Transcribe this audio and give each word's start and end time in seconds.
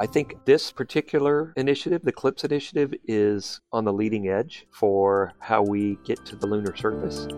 I 0.00 0.06
think 0.06 0.46
this 0.46 0.72
particular 0.72 1.52
initiative, 1.58 2.00
the 2.02 2.12
CLPS 2.12 2.44
initiative, 2.46 2.94
is 3.06 3.60
on 3.70 3.84
the 3.84 3.92
leading 3.92 4.28
edge 4.28 4.66
for 4.70 5.34
how 5.40 5.60
we 5.60 5.98
get 6.04 6.24
to 6.24 6.36
the 6.36 6.46
lunar 6.46 6.74
surface. 6.74 7.28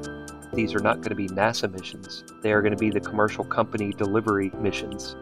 These 0.54 0.72
are 0.72 0.78
not 0.78 0.98
going 0.98 1.08
to 1.08 1.16
be 1.16 1.26
NASA 1.26 1.68
missions, 1.68 2.22
they 2.40 2.52
are 2.52 2.62
going 2.62 2.70
to 2.70 2.78
be 2.78 2.90
the 2.90 3.00
commercial 3.00 3.42
company 3.42 3.90
delivery 3.90 4.52
missions. 4.60 5.16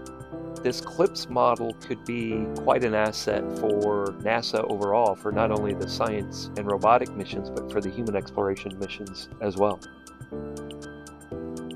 This 0.62 0.82
CLPS 0.82 1.30
model 1.30 1.72
could 1.80 2.04
be 2.04 2.44
quite 2.56 2.84
an 2.84 2.94
asset 2.94 3.40
for 3.58 4.08
NASA 4.20 4.62
overall, 4.70 5.14
for 5.14 5.32
not 5.32 5.50
only 5.50 5.72
the 5.72 5.88
science 5.88 6.50
and 6.58 6.70
robotic 6.70 7.08
missions, 7.16 7.48
but 7.48 7.72
for 7.72 7.80
the 7.80 7.88
human 7.88 8.16
exploration 8.16 8.78
missions 8.78 9.30
as 9.40 9.56
well. 9.56 9.80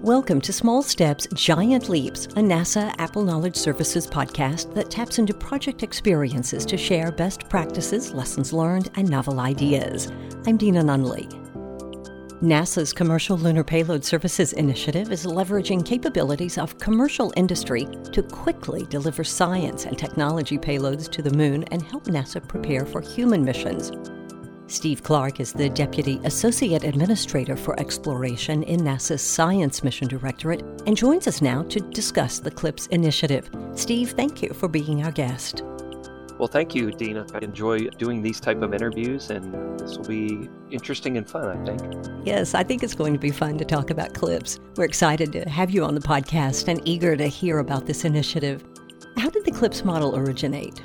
Welcome 0.04 0.42
to 0.42 0.52
Small 0.52 0.82
Steps, 0.82 1.26
Giant 1.32 1.88
Leaps, 1.88 2.26
a 2.26 2.42
NASA 2.42 2.94
APPEL 2.98 3.24
Knowledge 3.24 3.56
Services 3.56 4.06
podcast 4.06 4.74
that 4.74 4.90
taps 4.90 5.18
into 5.18 5.32
project 5.32 5.82
experiences 5.82 6.66
to 6.66 6.76
share 6.76 7.10
best 7.10 7.48
practices, 7.48 8.12
lessons 8.12 8.52
learned, 8.52 8.90
and 8.96 9.08
novel 9.08 9.40
ideas. 9.40 10.12
I'm 10.46 10.58
Dina 10.58 10.82
Nunley. 10.82 11.26
NASA's 12.42 12.92
Commercial 12.92 13.38
Lunar 13.38 13.64
Payload 13.64 14.04
Services 14.04 14.52
Initiative 14.52 15.10
is 15.10 15.24
leveraging 15.24 15.86
capabilities 15.86 16.58
of 16.58 16.78
commercial 16.78 17.32
industry 17.34 17.88
to 18.12 18.22
quickly 18.22 18.84
deliver 18.90 19.24
science 19.24 19.86
and 19.86 19.96
technology 19.96 20.58
payloads 20.58 21.10
to 21.12 21.22
the 21.22 21.34
moon 21.34 21.64
and 21.70 21.80
help 21.82 22.04
NASA 22.04 22.46
prepare 22.46 22.84
for 22.84 23.00
human 23.00 23.42
missions. 23.42 23.90
Steve 24.66 25.02
Clarke 25.02 25.40
is 25.40 25.52
the 25.52 25.68
Deputy 25.68 26.18
Associate 26.24 26.82
Administrator 26.82 27.54
for 27.54 27.78
Exploration 27.78 28.62
in 28.62 28.80
NASA's 28.80 29.20
Science 29.20 29.84
Mission 29.84 30.08
Directorate 30.08 30.62
and 30.86 30.96
joins 30.96 31.28
us 31.28 31.42
now 31.42 31.62
to 31.64 31.80
discuss 31.80 32.38
the 32.38 32.50
CLPS 32.50 32.88
initiative. 32.88 33.50
Steve, 33.74 34.12
thank 34.12 34.42
you 34.42 34.54
for 34.54 34.66
being 34.66 35.04
our 35.04 35.12
guest. 35.12 35.62
Well, 36.38 36.48
thank 36.48 36.74
you, 36.74 36.90
Dina. 36.90 37.26
I 37.34 37.44
enjoy 37.44 37.90
doing 37.90 38.22
these 38.22 38.40
type 38.40 38.62
of 38.62 38.72
interviews, 38.72 39.28
and 39.28 39.78
this 39.78 39.98
will 39.98 40.06
be 40.06 40.48
interesting 40.70 41.18
and 41.18 41.28
fun, 41.28 41.58
I 41.58 41.64
think. 41.76 42.06
Yes, 42.24 42.54
I 42.54 42.62
think 42.62 42.82
it's 42.82 42.94
going 42.94 43.12
to 43.12 43.20
be 43.20 43.30
fun 43.30 43.58
to 43.58 43.66
talk 43.66 43.90
about 43.90 44.14
CLPS. 44.14 44.60
We're 44.78 44.84
excited 44.84 45.30
to 45.32 45.48
have 45.48 45.70
you 45.70 45.84
on 45.84 45.94
the 45.94 46.00
podcast 46.00 46.68
and 46.68 46.80
eager 46.88 47.16
to 47.16 47.26
hear 47.26 47.58
about 47.58 47.84
this 47.84 48.06
initiative. 48.06 48.64
How 49.18 49.28
did 49.28 49.44
the 49.44 49.52
CLPS 49.52 49.84
model 49.84 50.16
originate? 50.16 50.80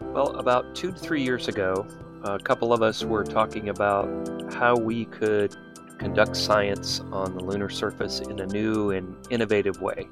Well, 0.00 0.36
about 0.36 0.74
two 0.74 0.90
to 0.90 0.98
three 0.98 1.22
years 1.22 1.46
ago, 1.48 1.86
a 2.24 2.38
couple 2.38 2.72
of 2.72 2.80
us 2.80 3.04
were 3.04 3.22
talking 3.22 3.68
about 3.68 4.08
how 4.54 4.74
we 4.74 5.04
could 5.06 5.54
conduct 5.98 6.36
science 6.36 7.00
on 7.12 7.36
the 7.36 7.44
lunar 7.44 7.68
surface 7.68 8.20
in 8.20 8.40
a 8.40 8.46
new 8.46 8.92
and 8.92 9.14
innovative 9.28 9.82
way. 9.82 10.08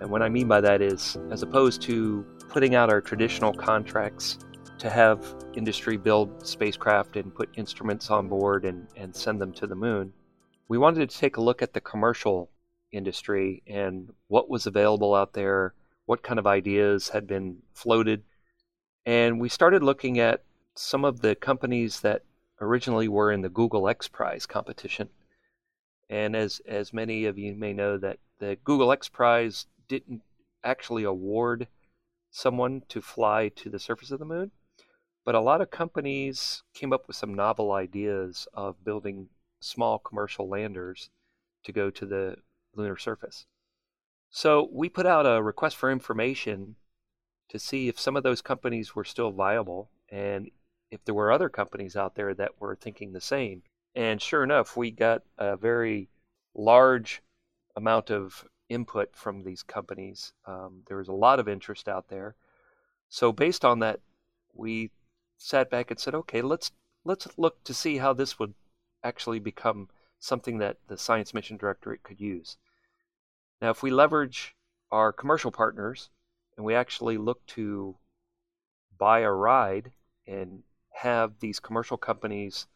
And 0.00 0.10
what 0.10 0.20
I 0.20 0.28
mean 0.28 0.48
by 0.48 0.60
that 0.60 0.82
is, 0.82 1.16
as 1.30 1.42
opposed 1.42 1.80
to 1.82 2.26
putting 2.48 2.74
out 2.74 2.90
our 2.90 3.00
traditional 3.00 3.54
contracts 3.54 4.38
to 4.78 4.90
have 4.90 5.34
industry 5.54 5.96
build 5.96 6.46
spacecraft 6.46 7.16
and 7.16 7.34
put 7.34 7.48
instruments 7.56 8.10
on 8.10 8.28
board 8.28 8.66
and, 8.66 8.86
and 8.96 9.16
send 9.16 9.40
them 9.40 9.52
to 9.54 9.66
the 9.66 9.74
moon, 9.74 10.12
we 10.68 10.76
wanted 10.76 11.08
to 11.08 11.18
take 11.18 11.38
a 11.38 11.40
look 11.40 11.62
at 11.62 11.72
the 11.72 11.80
commercial 11.80 12.50
industry 12.92 13.62
and 13.66 14.10
what 14.28 14.50
was 14.50 14.66
available 14.66 15.14
out 15.14 15.32
there, 15.32 15.72
what 16.04 16.22
kind 16.22 16.38
of 16.38 16.46
ideas 16.46 17.08
had 17.08 17.26
been 17.26 17.56
floated. 17.72 18.22
And 19.06 19.40
we 19.40 19.48
started 19.48 19.82
looking 19.82 20.18
at 20.18 20.44
some 20.74 21.04
of 21.04 21.20
the 21.20 21.34
companies 21.34 22.00
that 22.00 22.22
originally 22.60 23.08
were 23.08 23.32
in 23.32 23.42
the 23.42 23.48
Google 23.48 23.88
X 23.88 24.08
Prize 24.08 24.46
competition. 24.46 25.08
And 26.08 26.34
as 26.34 26.60
as 26.66 26.92
many 26.92 27.24
of 27.24 27.38
you 27.38 27.54
may 27.54 27.72
know, 27.72 27.96
that 27.98 28.18
the 28.38 28.56
Google 28.64 28.92
X 28.92 29.08
Prize 29.08 29.66
didn't 29.88 30.22
actually 30.64 31.04
award 31.04 31.68
someone 32.30 32.82
to 32.88 33.00
fly 33.00 33.48
to 33.56 33.68
the 33.68 33.78
surface 33.78 34.10
of 34.10 34.18
the 34.18 34.24
moon, 34.24 34.50
but 35.24 35.34
a 35.34 35.40
lot 35.40 35.60
of 35.60 35.70
companies 35.70 36.62
came 36.74 36.92
up 36.92 37.06
with 37.06 37.16
some 37.16 37.34
novel 37.34 37.72
ideas 37.72 38.46
of 38.54 38.84
building 38.84 39.28
small 39.60 39.98
commercial 39.98 40.48
landers 40.48 41.10
to 41.64 41.72
go 41.72 41.90
to 41.90 42.06
the 42.06 42.36
lunar 42.74 42.96
surface. 42.96 43.46
So 44.30 44.68
we 44.72 44.88
put 44.88 45.06
out 45.06 45.26
a 45.26 45.42
request 45.42 45.76
for 45.76 45.90
information 45.90 46.76
to 47.48 47.58
see 47.58 47.88
if 47.88 47.98
some 47.98 48.16
of 48.16 48.22
those 48.22 48.40
companies 48.40 48.94
were 48.94 49.04
still 49.04 49.32
viable 49.32 49.90
and 50.08 50.50
if 50.90 51.04
there 51.04 51.14
were 51.14 51.32
other 51.32 51.48
companies 51.48 51.96
out 51.96 52.14
there 52.14 52.34
that 52.34 52.60
were 52.60 52.76
thinking 52.76 53.12
the 53.12 53.20
same. 53.20 53.62
And 53.94 54.20
sure 54.20 54.42
enough, 54.42 54.76
we 54.76 54.90
got 54.90 55.22
a 55.38 55.56
very 55.56 56.08
large 56.54 57.22
amount 57.76 58.10
of 58.10 58.44
input 58.68 59.14
from 59.14 59.42
these 59.42 59.62
companies. 59.62 60.32
Um, 60.46 60.82
there 60.86 60.96
was 60.96 61.08
a 61.08 61.12
lot 61.12 61.40
of 61.40 61.48
interest 61.48 61.88
out 61.88 62.08
there. 62.08 62.36
So 63.08 63.32
based 63.32 63.64
on 63.64 63.80
that, 63.80 64.00
we 64.54 64.90
sat 65.36 65.70
back 65.70 65.90
and 65.90 65.98
said, 65.98 66.14
okay, 66.14 66.42
let's 66.42 66.70
let's 67.04 67.26
look 67.36 67.64
to 67.64 67.74
see 67.74 67.96
how 67.98 68.12
this 68.12 68.38
would 68.38 68.54
actually 69.02 69.38
become 69.38 69.88
something 70.18 70.58
that 70.58 70.76
the 70.86 70.98
Science 70.98 71.32
Mission 71.32 71.56
Directorate 71.56 72.02
could 72.02 72.20
use. 72.20 72.58
Now, 73.60 73.70
if 73.70 73.82
we 73.82 73.90
leverage 73.90 74.54
our 74.92 75.12
commercial 75.12 75.50
partners 75.50 76.10
and 76.56 76.64
we 76.64 76.74
actually 76.74 77.16
look 77.16 77.44
to 77.46 77.96
buy 78.98 79.20
a 79.20 79.30
ride 79.30 79.92
and 80.26 80.62
have 81.00 81.40
these 81.40 81.60
commercial 81.60 81.96
companies 81.96 82.66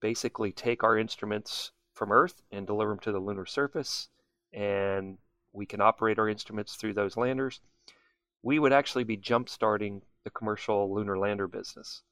basically 0.00 0.52
take 0.52 0.82
our 0.82 0.96
instruments 0.96 1.72
from 1.92 2.10
Earth 2.10 2.40
and 2.50 2.66
deliver 2.66 2.92
them 2.92 2.98
to 3.00 3.12
the 3.12 3.18
lunar 3.18 3.44
surface, 3.44 4.08
and 4.54 5.18
we 5.52 5.66
can 5.66 5.80
operate 5.80 6.18
our 6.18 6.30
instruments 6.30 6.76
through 6.76 6.94
those 6.94 7.18
landers, 7.18 7.60
we 8.42 8.58
would 8.58 8.72
actually 8.72 9.04
be 9.04 9.18
jump 9.18 9.50
starting 9.50 10.00
the 10.24 10.30
commercial 10.30 10.94
lunar 10.94 11.18
lander 11.18 11.46
business. 11.46 12.02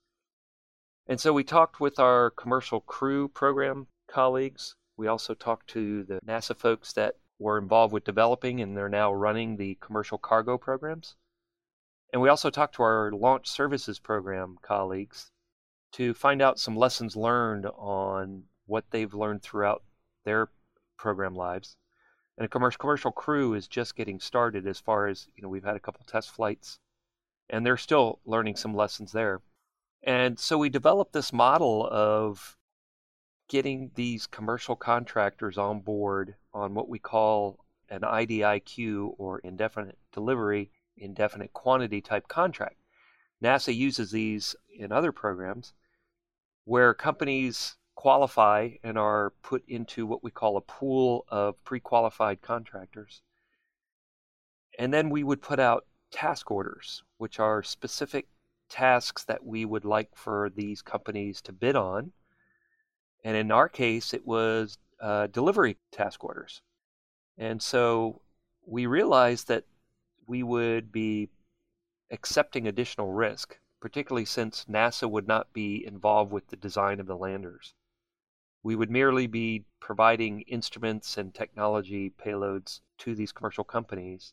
And 1.07 1.19
so 1.19 1.33
we 1.33 1.45
talked 1.45 1.81
with 1.81 1.99
our 1.99 2.31
commercial 2.31 2.81
crew 2.81 3.29
program 3.29 3.87
colleagues. 4.09 4.75
We 4.99 5.07
also 5.07 5.33
talked 5.33 5.69
to 5.71 6.05
the 6.05 6.21
NASA 6.27 6.55
folks 6.55 6.93
that 6.95 7.15
were 7.39 7.57
involved 7.57 7.95
with 7.95 8.05
developing 8.05 8.61
and 8.61 8.77
they're 8.77 8.89
now 8.91 9.13
running 9.13 9.57
the 9.57 9.79
commercial 9.81 10.19
cargo 10.19 10.59
programs. 10.59 11.15
And 12.13 12.21
we 12.21 12.29
also 12.29 12.51
talked 12.51 12.75
to 12.75 12.83
our 12.83 13.11
launch 13.13 13.49
services 13.49 13.99
program 13.99 14.59
colleagues 14.61 15.31
to 15.93 16.15
find 16.15 16.43
out 16.43 16.59
some 16.59 16.77
lessons 16.77 17.17
learned 17.17 17.67
on 17.77 18.45
what 18.67 18.85
they've 18.91 19.15
learned 19.15 19.43
throughout 19.43 19.83
their 20.25 20.49
program 20.99 21.35
lives. 21.35 21.77
And 22.37 22.45
a 22.45 22.49
commercial 22.49 22.79
commercial 22.79 23.13
crew 23.13 23.55
is 23.55 23.69
just 23.69 23.97
getting 23.97 24.21
started 24.21 24.67
as 24.67 24.79
far 24.79 25.07
as, 25.07 25.29
you 25.37 25.43
know, 25.43 25.49
we've 25.49 25.65
had 25.65 25.77
a 25.77 25.81
couple 25.81 26.05
test 26.05 26.31
flights 26.31 26.79
and 27.49 27.65
they're 27.65 27.77
still 27.77 28.21
learning 28.27 28.57
some 28.57 28.75
lessons 28.75 29.13
there. 29.13 29.41
And 30.03 30.39
so 30.39 30.59
we 30.59 30.69
developed 30.69 31.13
this 31.13 31.33
model 31.33 31.89
of 31.91 32.57
getting 33.49 33.91
these 33.95 34.27
commercial 34.27 34.77
contractors 34.77 35.57
on 35.57 35.81
board 35.81 36.35
on 36.53 36.75
what 36.75 36.89
we 36.89 36.99
call 36.99 37.65
an 37.89 38.01
IDIQ 38.01 39.15
or 39.19 39.39
indefinite 39.41 39.99
delivery, 40.13 40.71
indefinite 40.97 41.53
quantity 41.53 42.01
type 42.01 42.29
contract. 42.29 42.77
NASA 43.43 43.75
uses 43.75 44.11
these 44.11 44.57
in 44.77 44.93
other 44.93 45.13
programs 45.13 45.73
where 46.65 46.95
companies 46.95 47.77
qualify 47.95 48.71
and 48.83 48.99
are 48.99 49.33
put 49.43 49.65
into 49.69 50.07
what 50.07 50.23
we 50.23 50.31
call 50.31 50.57
a 50.57 50.61
pool 50.61 51.25
of 51.29 51.63
pre 51.65 51.81
qualified 51.81 52.43
contractors. 52.43 53.23
And 54.79 54.93
then 54.93 55.09
we 55.11 55.25
would 55.25 55.41
put 55.41 55.59
out 55.59 55.87
task 56.11 56.51
orders, 56.51 57.03
which 57.19 57.41
are 57.41 57.63
specific 57.63 58.27
tasks 58.69 59.25
that 59.25 59.45
we 59.45 59.65
would 59.65 59.85
like 59.85 60.11
for 60.15 60.51
these 60.55 60.83
companies 60.83 61.41
to 61.43 61.53
bid 61.53 61.77
on. 61.77 62.13
And 63.25 63.37
in 63.37 63.51
our 63.51 63.69
case, 63.69 64.13
it 64.13 64.27
was 64.27 64.79
uh, 65.01 65.29
delivery 65.29 65.79
task 65.91 66.23
orders. 66.23 66.63
And 67.39 67.63
so 67.63 68.21
we 68.67 68.87
realized 68.87 69.49
that 69.49 69.65
we 70.27 70.43
would 70.43 70.93
be 70.93 71.29
accepting 72.11 72.67
additional 72.67 73.13
risk 73.13 73.59
particularly 73.87 74.25
since 74.25 74.65
NASA 74.65 75.09
would 75.09 75.29
not 75.29 75.53
be 75.53 75.87
involved 75.87 76.33
with 76.33 76.49
the 76.49 76.57
design 76.57 76.99
of 76.99 77.07
the 77.07 77.17
landers. 77.17 77.73
We 78.65 78.75
would 78.75 78.91
merely 78.91 79.29
be 79.29 79.65
providing 79.79 80.41
instruments 80.41 81.17
and 81.17 81.33
technology 81.33 82.11
payloads 82.11 82.81
to 82.99 83.15
these 83.15 83.31
commercial 83.31 83.63
companies, 83.63 84.33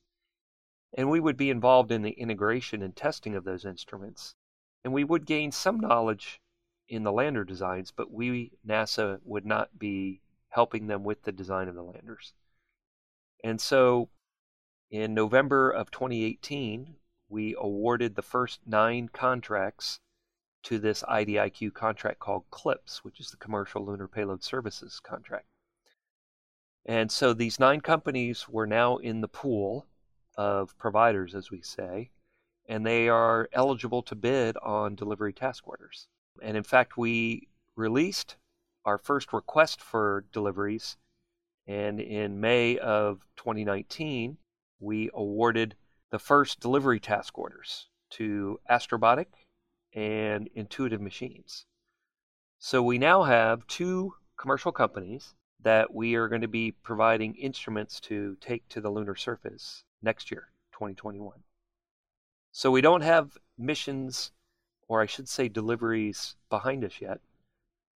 and 0.97 1.07
we 1.07 1.19
would 1.19 1.38
be 1.38 1.51
involved 1.51 1.91
in 1.91 2.01
the 2.01 2.13
integration 2.13 2.81
and 2.81 2.95
testing 2.95 3.35
of 3.35 3.44
those 3.44 3.63
instruments. 3.63 4.33
And 4.83 4.91
we 4.91 5.03
would 5.03 5.27
gain 5.27 5.51
some 5.51 5.79
knowledge 5.79 6.41
in 6.89 7.03
the 7.03 7.11
lander 7.11 7.44
designs, 7.44 7.91
but 7.91 8.09
we, 8.09 8.53
NASA, 8.67 9.19
would 9.23 9.45
not 9.45 9.77
be 9.77 10.23
helping 10.49 10.88
them 10.88 11.03
with 11.03 11.21
the 11.21 11.31
design 11.31 11.67
of 11.67 11.75
the 11.75 11.83
landers. 11.83 12.33
And 13.44 13.61
so 13.61 14.09
in 14.89 15.13
November 15.13 15.69
of 15.69 15.91
2018, 15.91 16.95
we 17.33 17.56
awarded 17.57 18.13
the 18.13 18.21
first 18.21 18.59
nine 18.63 19.09
contracts 19.12 20.00
to 20.62 20.77
this 20.77 21.01
IDIQ 21.09 21.74
contract 21.74 22.19
called 22.19 22.44
CLPS, 22.51 22.97
which 22.97 23.19
is 23.19 23.31
the 23.31 23.38
Commercial 23.38 23.83
Lunar 23.83 24.07
Payload 24.07 24.44
Services 24.44 25.01
contract. 25.03 25.47
And 26.85 27.12
so 27.12 27.33
these 27.33 27.59
nine 27.59 27.81
companies 27.81 28.47
were 28.47 28.68
now 28.68 28.97
in 28.97 29.21
the 29.21 29.27
pool 29.27 29.88
of 30.38 30.77
providers, 30.77 31.33
as 31.33 31.50
we 31.50 31.62
say, 31.62 32.12
and 32.69 32.85
they 32.85 33.09
are 33.09 33.50
eligible 33.51 34.03
to 34.03 34.15
bid 34.15 34.56
on 34.57 34.94
delivery 34.94 35.33
task 35.33 35.68
orders. 35.68 36.07
And 36.39 36.56
in 36.56 36.63
fact, 36.63 36.97
we 36.97 37.47
released 37.75 38.35
our 38.85 39.00
first 39.00 39.33
request 39.33 39.81
for 39.81 40.25
deliveries, 40.31 40.97
and 41.65 42.00
in 42.00 42.39
May 42.39 42.77
of 42.77 43.25
2019, 43.38 44.38
we 44.80 45.09
awarded 45.15 45.75
the 46.13 46.19
first 46.19 46.60
delivery 46.60 47.00
task 47.00 47.39
orders 47.39 47.88
to 48.12 48.60
Astrobotic 48.69 49.25
and 49.95 50.48
Intuitive 50.54 51.01
Machines. 51.01 51.65
So 52.60 52.83
we 52.83 53.00
now 53.00 53.24
have 53.24 53.65
two 53.65 54.13
commercial 54.38 54.71
companies 54.71 55.33
that 55.63 55.92
we 55.92 56.13
are 56.13 56.27
going 56.27 56.42
to 56.42 56.48
be 56.48 56.71
providing 56.71 57.33
instruments 57.33 58.00
to 58.01 58.38
take 58.39 58.69
to 58.69 58.80
the 58.80 58.92
lunar 58.92 59.15
surface 59.15 59.86
next 60.04 60.30
year, 60.30 60.50
2021. 60.74 61.39
So 62.51 62.69
we 62.69 62.81
don't 62.81 63.01
have 63.01 63.36
missions, 63.57 64.30
or 64.88 65.01
I 65.01 65.07
should 65.07 65.27
say 65.27 65.50
deliveries, 65.50 66.36
behind 66.48 66.86
us 66.86 67.01
yet, 67.01 67.21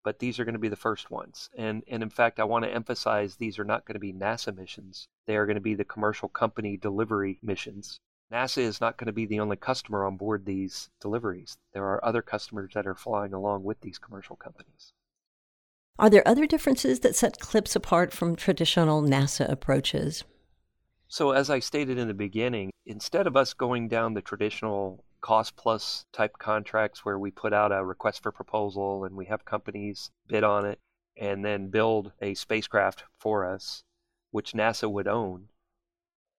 but 0.04 0.18
these 0.18 0.40
are 0.40 0.46
going 0.46 0.54
to 0.54 0.60
be 0.60 0.70
the 0.70 0.76
first 0.76 1.12
ones. 1.12 1.52
And, 1.56 1.84
and 1.88 2.02
in 2.02 2.10
fact, 2.10 2.40
I 2.40 2.46
want 2.46 2.66
to 2.66 2.74
emphasize 2.74 3.36
these 3.36 3.60
are 3.60 3.64
not 3.64 3.86
going 3.86 3.94
to 3.94 4.00
be 4.00 4.12
NASA 4.12 4.56
missions. 4.56 5.08
They 5.28 5.36
are 5.36 5.46
going 5.46 5.54
to 5.54 5.62
be 5.62 5.76
the 5.76 5.86
commercial 5.86 6.30
company 6.30 6.78
delivery 6.78 7.38
missions. 7.44 8.00
NASA 8.32 8.58
is 8.58 8.82
not 8.82 8.98
going 8.98 9.06
to 9.08 9.14
be 9.14 9.26
the 9.26 9.40
only 9.40 9.56
customer 9.56 10.04
on 10.04 10.18
board 10.18 10.46
these 10.46 10.90
deliveries. 11.00 11.58
There 11.74 11.86
are 11.86 12.04
other 12.04 12.22
customers 12.22 12.72
that 12.74 12.86
are 12.86 12.96
flying 12.96 13.34
along 13.34 13.64
with 13.64 13.80
these 13.80 13.98
commercial 13.98 14.36
companies. 14.36 14.92
Are 15.98 16.10
there 16.10 16.28
other 16.28 16.46
differences 16.46 17.00
that 17.00 17.16
set 17.16 17.40
CLPS 17.40 17.76
apart 17.76 18.14
from 18.14 18.36
traditional 18.36 19.02
NASA 19.02 19.50
approaches? 19.50 20.24
So, 21.08 21.32
as 21.32 21.50
I 21.50 21.60
stated 21.60 21.98
in 21.98 22.10
the 22.10 22.14
beginning, 22.14 22.72
instead 22.86 23.28
of 23.28 23.38
us 23.38 23.54
going 23.54 23.88
down 23.88 24.14
the 24.14 24.22
traditional 24.22 25.04
cost 25.22 25.56
plus 25.56 26.06
type 26.12 26.38
contracts 26.38 27.04
where 27.04 27.18
we 27.18 27.32
put 27.32 27.54
out 27.54 27.72
a 27.72 27.84
request 27.84 28.22
for 28.22 28.32
proposal 28.32 29.06
and 29.06 29.16
we 29.16 29.26
have 29.26 29.46
companies 29.46 30.12
bid 30.28 30.44
on 30.44 30.66
it 30.66 30.80
and 31.16 31.44
then 31.44 31.70
build 31.70 32.12
a 32.22 32.34
spacecraft 32.36 33.04
for 33.18 33.46
us, 33.46 33.84
which 34.32 34.54
NASA 34.54 34.92
would 34.92 35.08
own, 35.08 35.48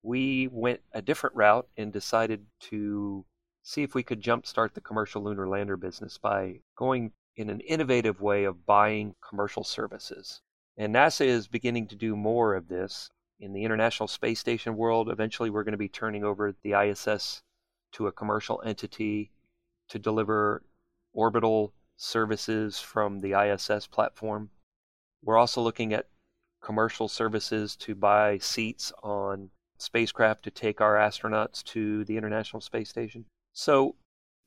we 0.03 0.49
went 0.49 0.81
a 0.93 1.03
different 1.03 1.37
route 1.37 1.69
and 1.77 1.93
decided 1.93 2.47
to 2.61 3.25
see 3.63 3.83
if 3.83 3.95
we 3.95 4.03
could 4.03 4.23
jumpstart 4.23 4.73
the 4.73 4.81
commercial 4.81 5.23
lunar 5.23 5.49
lander 5.49 5.77
business 5.77 6.19
by 6.19 6.61
going 6.77 7.13
in 7.37 7.51
an 7.51 7.61
innovative 7.61 8.21
way 8.21 8.45
of 8.45 8.67
buying 8.67 9.15
commercial 9.27 9.65
services. 9.65 10.41
And 10.77 10.95
NASA 10.95 11.27
is 11.27 11.49
beginning 11.49 11.89
to 11.89 11.97
do 11.97 12.17
more 12.17 12.55
of 12.55 12.69
this. 12.69 13.11
In 13.41 13.53
the 13.53 13.65
International 13.65 14.09
Space 14.09 14.41
Station 14.41 14.77
world, 14.77 15.09
eventually 15.09 15.51
we're 15.51 15.63
going 15.63 15.73
to 15.73 15.79
be 15.79 15.89
turning 15.89 16.25
over 16.25 16.55
the 16.63 16.73
ISS 16.73 17.43
to 17.93 18.07
a 18.07 18.13
commercial 18.13 18.61
entity 18.65 19.31
to 19.89 19.99
deliver 19.99 20.63
orbital 21.13 21.73
services 21.97 22.79
from 22.79 23.21
the 23.21 23.33
ISS 23.33 23.87
platform. 23.87 24.51
We're 25.23 25.39
also 25.39 25.61
looking 25.61 25.93
at 25.93 26.09
commercial 26.61 27.09
services 27.09 27.77
to 27.77 27.95
buy 27.95 28.39
seats 28.39 28.93
on 29.03 29.51
spacecraft 29.83 30.45
to 30.45 30.51
take 30.51 30.81
our 30.81 30.95
astronauts 30.95 31.63
to 31.65 32.05
the 32.05 32.17
International 32.17 32.61
Space 32.61 32.89
Station. 32.89 33.25
So 33.53 33.97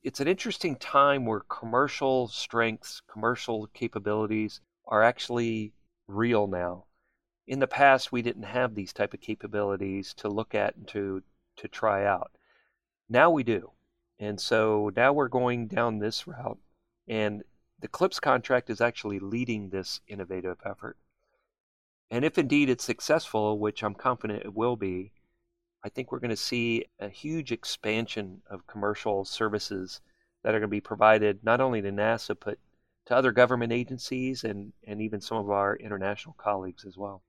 it's 0.02 0.20
an 0.20 0.28
interesting 0.28 0.76
time 0.76 1.26
where 1.26 1.40
commercial 1.40 2.28
strengths, 2.28 3.02
commercial 3.10 3.68
capabilities 3.68 4.60
are 4.86 5.02
actually 5.02 5.72
real 6.08 6.46
now. 6.46 6.84
In 7.46 7.58
the 7.58 7.66
past, 7.66 8.12
we 8.12 8.22
didn't 8.22 8.44
have 8.44 8.74
these 8.74 8.92
type 8.92 9.14
of 9.14 9.20
capabilities 9.20 10.14
to 10.14 10.28
look 10.28 10.54
at 10.54 10.76
and 10.76 10.88
to 10.88 11.22
to 11.56 11.68
try 11.68 12.04
out. 12.04 12.32
Now 13.08 13.30
we 13.30 13.42
do, 13.42 13.72
and 14.18 14.40
so 14.40 14.90
now 14.96 15.12
we're 15.12 15.28
going 15.28 15.66
down 15.66 15.98
this 15.98 16.26
route, 16.26 16.58
and 17.06 17.42
the 17.80 17.88
CLPS 17.88 18.20
contract 18.20 18.70
is 18.70 18.80
actually 18.80 19.18
leading 19.18 19.68
this 19.68 20.00
innovative 20.08 20.58
effort. 20.64 20.96
And 22.10 22.24
if 22.24 22.38
indeed 22.38 22.70
it's 22.70 22.84
successful, 22.84 23.58
which 23.58 23.82
I'm 23.82 23.94
confident 23.94 24.44
it 24.44 24.54
will 24.54 24.76
be, 24.76 25.12
I 25.84 25.88
think 25.88 26.12
we're 26.12 26.20
going 26.20 26.30
to 26.30 26.36
see 26.36 26.84
a 27.00 27.08
huge 27.08 27.52
expansion 27.52 28.40
of 28.48 28.66
commercial 28.66 29.24
services 29.24 30.00
that 30.44 30.54
are 30.54 30.58
going 30.58 30.68
to 30.68 30.68
be 30.68 30.80
provided 30.80 31.40
not 31.42 31.60
only 31.60 31.82
to 31.82 31.90
NASA, 31.90 32.36
but 32.38 32.58
to 33.06 33.16
other 33.16 33.32
government 33.32 33.72
agencies 33.72 34.44
and, 34.44 34.72
and 34.86 35.02
even 35.02 35.20
some 35.20 35.38
of 35.38 35.50
our 35.50 35.76
international 35.76 36.34
colleagues 36.38 36.84
as 36.84 36.96
well. 36.96 37.22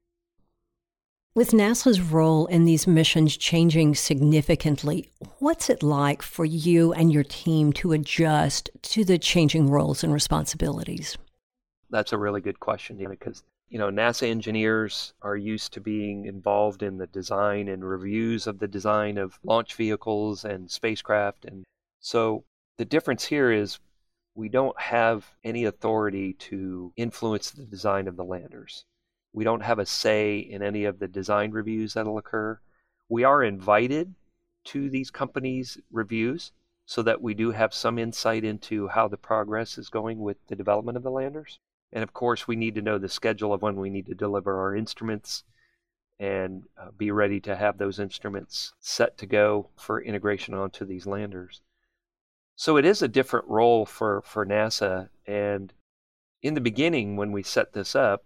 With 1.35 1.49
NASA's 1.49 1.99
role 1.99 2.45
in 2.45 2.65
these 2.65 2.85
missions 2.85 3.35
changing 3.37 3.95
significantly, 3.95 5.09
what's 5.39 5.67
it 5.67 5.81
like 5.81 6.21
for 6.21 6.45
you 6.45 6.93
and 6.93 7.11
your 7.11 7.23
team 7.23 7.73
to 7.73 7.91
adjust 7.91 8.69
to 8.83 9.03
the 9.03 9.17
changing 9.17 9.67
roles 9.67 10.03
and 10.03 10.13
responsibilities? 10.13 11.17
That's 11.89 12.13
a 12.13 12.19
really 12.19 12.41
good 12.41 12.59
question, 12.59 12.97
because 13.09 13.43
you 13.69 13.79
know, 13.79 13.89
NASA 13.89 14.29
engineers 14.29 15.13
are 15.21 15.35
used 15.35 15.73
to 15.73 15.81
being 15.81 16.25
involved 16.25 16.83
in 16.83 16.97
the 16.97 17.07
design 17.07 17.67
and 17.67 17.83
reviews 17.83 18.45
of 18.45 18.59
the 18.59 18.67
design 18.67 19.17
of 19.17 19.39
launch 19.43 19.75
vehicles 19.75 20.45
and 20.45 20.69
spacecraft. 20.69 21.45
And 21.45 21.63
so 21.99 22.43
the 22.77 22.85
difference 22.85 23.25
here 23.25 23.51
is 23.51 23.79
we 24.35 24.49
don't 24.49 24.79
have 24.79 25.25
any 25.43 25.65
authority 25.65 26.33
to 26.33 26.93
influence 26.95 27.51
the 27.51 27.65
design 27.65 28.07
of 28.07 28.15
the 28.15 28.23
landers. 28.23 28.85
We 29.33 29.43
don't 29.43 29.63
have 29.63 29.79
a 29.79 29.85
say 29.85 30.37
in 30.37 30.61
any 30.61 30.85
of 30.85 30.99
the 30.99 31.07
design 31.07 31.51
reviews 31.51 31.93
that'll 31.93 32.17
occur. 32.17 32.59
We 33.09 33.23
are 33.23 33.43
invited 33.43 34.13
to 34.65 34.89
these 34.89 35.11
companies' 35.11 35.77
reviews 35.91 36.51
so 36.85 37.01
that 37.03 37.21
we 37.21 37.33
do 37.33 37.51
have 37.51 37.73
some 37.73 37.97
insight 37.97 38.43
into 38.43 38.87
how 38.87 39.07
the 39.07 39.17
progress 39.17 39.77
is 39.77 39.89
going 39.89 40.19
with 40.19 40.37
the 40.47 40.55
development 40.55 40.97
of 40.97 41.03
the 41.03 41.11
landers. 41.11 41.59
And 41.93 42.01
of 42.01 42.11
course, 42.11 42.47
we 42.47 42.55
need 42.55 42.73
to 42.75 42.81
know 42.81 42.97
the 42.97 43.07
schedule 43.07 43.53
of 43.53 43.61
when 43.61 43.75
we 43.75 43.91
need 43.91 44.07
to 44.07 44.15
deliver 44.15 44.59
our 44.59 44.75
instruments 44.75 45.43
and 46.19 46.63
uh, 46.75 46.89
be 46.97 47.11
ready 47.11 47.39
to 47.41 47.55
have 47.55 47.77
those 47.77 47.99
instruments 47.99 48.73
set 48.79 49.15
to 49.19 49.27
go 49.27 49.69
for 49.77 50.01
integration 50.01 50.55
onto 50.55 50.85
these 50.85 51.05
landers. 51.05 51.61
So 52.55 52.77
it 52.77 52.85
is 52.85 53.03
a 53.03 53.07
different 53.07 53.47
role 53.47 53.85
for, 53.85 54.23
for 54.25 54.43
NASA. 54.43 55.09
And 55.27 55.71
in 56.41 56.55
the 56.55 56.61
beginning, 56.61 57.15
when 57.15 57.31
we 57.31 57.43
set 57.43 57.73
this 57.73 57.95
up, 57.95 58.25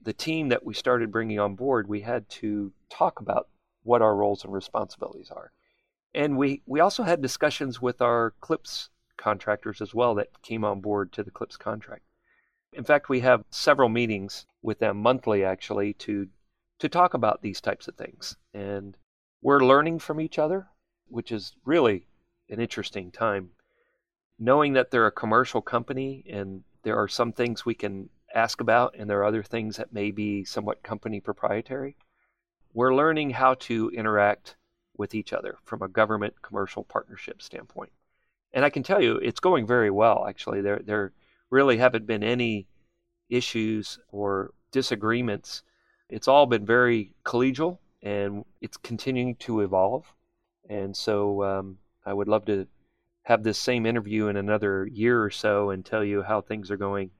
the 0.00 0.12
team 0.12 0.48
that 0.48 0.64
we 0.64 0.72
started 0.72 1.10
bringing 1.10 1.40
on 1.40 1.56
board, 1.56 1.88
we 1.88 2.02
had 2.02 2.28
to 2.28 2.72
talk 2.88 3.20
about 3.20 3.48
what 3.82 4.00
our 4.00 4.14
roles 4.14 4.44
and 4.44 4.52
responsibilities 4.52 5.30
are. 5.30 5.50
And 6.14 6.38
we, 6.38 6.62
we 6.66 6.78
also 6.78 7.02
had 7.02 7.20
discussions 7.20 7.82
with 7.82 8.00
our 8.00 8.32
CLPS 8.40 8.90
contractors 9.16 9.80
as 9.80 9.92
well 9.92 10.14
that 10.14 10.40
came 10.42 10.64
on 10.64 10.80
board 10.80 11.12
to 11.12 11.24
the 11.24 11.30
CLPS 11.32 11.58
contract. 11.58 12.02
In 12.72 12.84
fact, 12.84 13.08
we 13.08 13.20
have 13.20 13.44
several 13.50 13.88
meetings 13.88 14.46
with 14.62 14.78
them 14.78 14.98
monthly 14.98 15.44
actually 15.44 15.94
to 15.94 16.28
to 16.78 16.88
talk 16.88 17.12
about 17.12 17.42
these 17.42 17.60
types 17.60 17.88
of 17.88 17.94
things. 17.94 18.36
And 18.54 18.96
we're 19.42 19.60
learning 19.60 19.98
from 19.98 20.20
each 20.20 20.38
other, 20.38 20.68
which 21.08 21.30
is 21.30 21.54
really 21.64 22.06
an 22.48 22.58
interesting 22.58 23.10
time. 23.10 23.50
Knowing 24.38 24.72
that 24.72 24.90
they're 24.90 25.06
a 25.06 25.12
commercial 25.12 25.60
company 25.60 26.24
and 26.30 26.64
there 26.82 26.96
are 26.96 27.08
some 27.08 27.32
things 27.32 27.66
we 27.66 27.74
can 27.74 28.08
ask 28.34 28.60
about 28.60 28.94
and 28.96 29.10
there 29.10 29.20
are 29.20 29.26
other 29.26 29.42
things 29.42 29.76
that 29.76 29.92
may 29.92 30.10
be 30.10 30.44
somewhat 30.44 30.82
company 30.82 31.20
proprietary. 31.20 31.96
We're 32.72 32.94
learning 32.94 33.30
how 33.30 33.54
to 33.54 33.90
interact 33.90 34.56
with 34.96 35.14
each 35.14 35.32
other 35.32 35.58
from 35.64 35.82
a 35.82 35.88
government 35.88 36.40
commercial 36.40 36.84
partnership 36.84 37.42
standpoint. 37.42 37.92
And 38.52 38.64
I 38.64 38.70
can 38.70 38.82
tell 38.82 39.02
you 39.02 39.16
it's 39.16 39.40
going 39.40 39.66
very 39.66 39.90
well 39.90 40.26
actually. 40.26 40.60
They're 40.60 40.80
they're 40.82 41.12
really 41.50 41.78
haven't 41.78 42.06
been 42.06 42.22
any 42.22 42.66
issues 43.28 43.98
or 44.10 44.52
disagreements. 44.72 45.62
It's 46.08 46.28
all 46.28 46.46
been 46.46 46.66
very 46.66 47.12
collegial 47.24 47.78
and 48.02 48.44
it's 48.60 48.76
continuing 48.76 49.36
to 49.36 49.60
evolve. 49.60 50.12
And 50.68 50.96
so 50.96 51.42
um, 51.42 51.78
I 52.04 52.12
would 52.12 52.28
love 52.28 52.44
to 52.46 52.66
have 53.24 53.42
this 53.42 53.58
same 53.58 53.86
interview 53.86 54.28
in 54.28 54.36
another 54.36 54.86
year 54.86 55.22
or 55.22 55.30
so 55.30 55.70
and 55.70 55.84
tell 55.84 56.04
you 56.04 56.22
how 56.22 56.40
things 56.40 56.70
are 56.70 56.76
going 56.76 57.10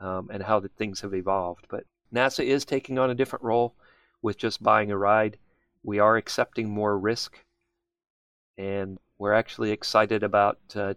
um, 0.00 0.30
and 0.32 0.42
how 0.42 0.60
the 0.60 0.68
things 0.68 1.00
have 1.00 1.14
evolved. 1.14 1.66
But 1.68 1.84
NASA 2.12 2.44
is 2.44 2.64
taking 2.64 2.98
on 2.98 3.10
a 3.10 3.14
different 3.14 3.44
role 3.44 3.74
with 4.22 4.38
just 4.38 4.62
buying 4.62 4.90
a 4.90 4.98
ride. 4.98 5.38
We 5.82 5.98
are 5.98 6.16
accepting 6.16 6.68
more 6.68 6.98
risk, 6.98 7.38
and 8.58 8.98
we're 9.18 9.32
actually 9.32 9.70
excited 9.70 10.22
about 10.22 10.58
uh, 10.74 10.94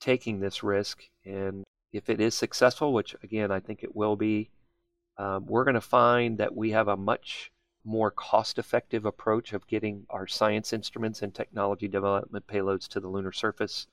taking 0.00 0.40
this 0.40 0.62
risk 0.62 1.02
and 1.24 1.64
if 1.92 2.08
it 2.10 2.20
is 2.20 2.34
successful, 2.34 2.92
which 2.92 3.14
again 3.22 3.50
I 3.50 3.60
think 3.60 3.82
it 3.82 3.94
will 3.94 4.16
be, 4.16 4.50
um, 5.16 5.46
we're 5.46 5.64
going 5.64 5.74
to 5.74 5.80
find 5.80 6.38
that 6.38 6.54
we 6.54 6.70
have 6.70 6.88
a 6.88 6.96
much 6.96 7.50
more 7.84 8.10
cost 8.10 8.58
effective 8.58 9.04
approach 9.04 9.52
of 9.52 9.66
getting 9.66 10.06
our 10.10 10.26
science 10.26 10.72
instruments 10.72 11.22
and 11.22 11.34
technology 11.34 11.88
development 11.88 12.46
payloads 12.46 12.86
to 12.88 13.00
the 13.00 13.08
lunar 13.08 13.32
surface 13.32 13.86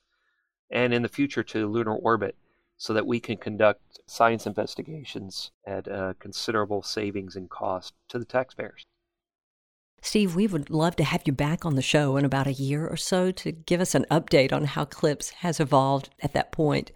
and 0.70 0.92
in 0.92 1.02
the 1.02 1.08
future 1.08 1.42
to 1.42 1.66
lunar 1.66 1.94
orbit 1.94 2.36
so 2.76 2.92
that 2.92 3.06
we 3.06 3.18
can 3.20 3.36
conduct 3.36 4.00
science 4.06 4.46
investigations 4.46 5.50
at 5.66 5.86
considerable 6.18 6.82
savings 6.82 7.36
in 7.36 7.48
cost 7.48 7.94
to 8.08 8.18
the 8.18 8.24
taxpayers. 8.24 8.84
Steve, 10.02 10.36
we 10.36 10.46
would 10.46 10.70
love 10.70 10.94
to 10.96 11.04
have 11.04 11.22
you 11.24 11.32
back 11.32 11.64
on 11.64 11.74
the 11.74 11.82
show 11.82 12.16
in 12.16 12.24
about 12.24 12.46
a 12.46 12.52
year 12.52 12.86
or 12.86 12.96
so 12.96 13.30
to 13.32 13.50
give 13.50 13.80
us 13.80 13.94
an 13.94 14.06
update 14.10 14.52
on 14.52 14.64
how 14.64 14.84
CLPS 14.84 15.30
has 15.30 15.58
evolved 15.58 16.10
at 16.20 16.32
that 16.34 16.52
point. 16.52 16.92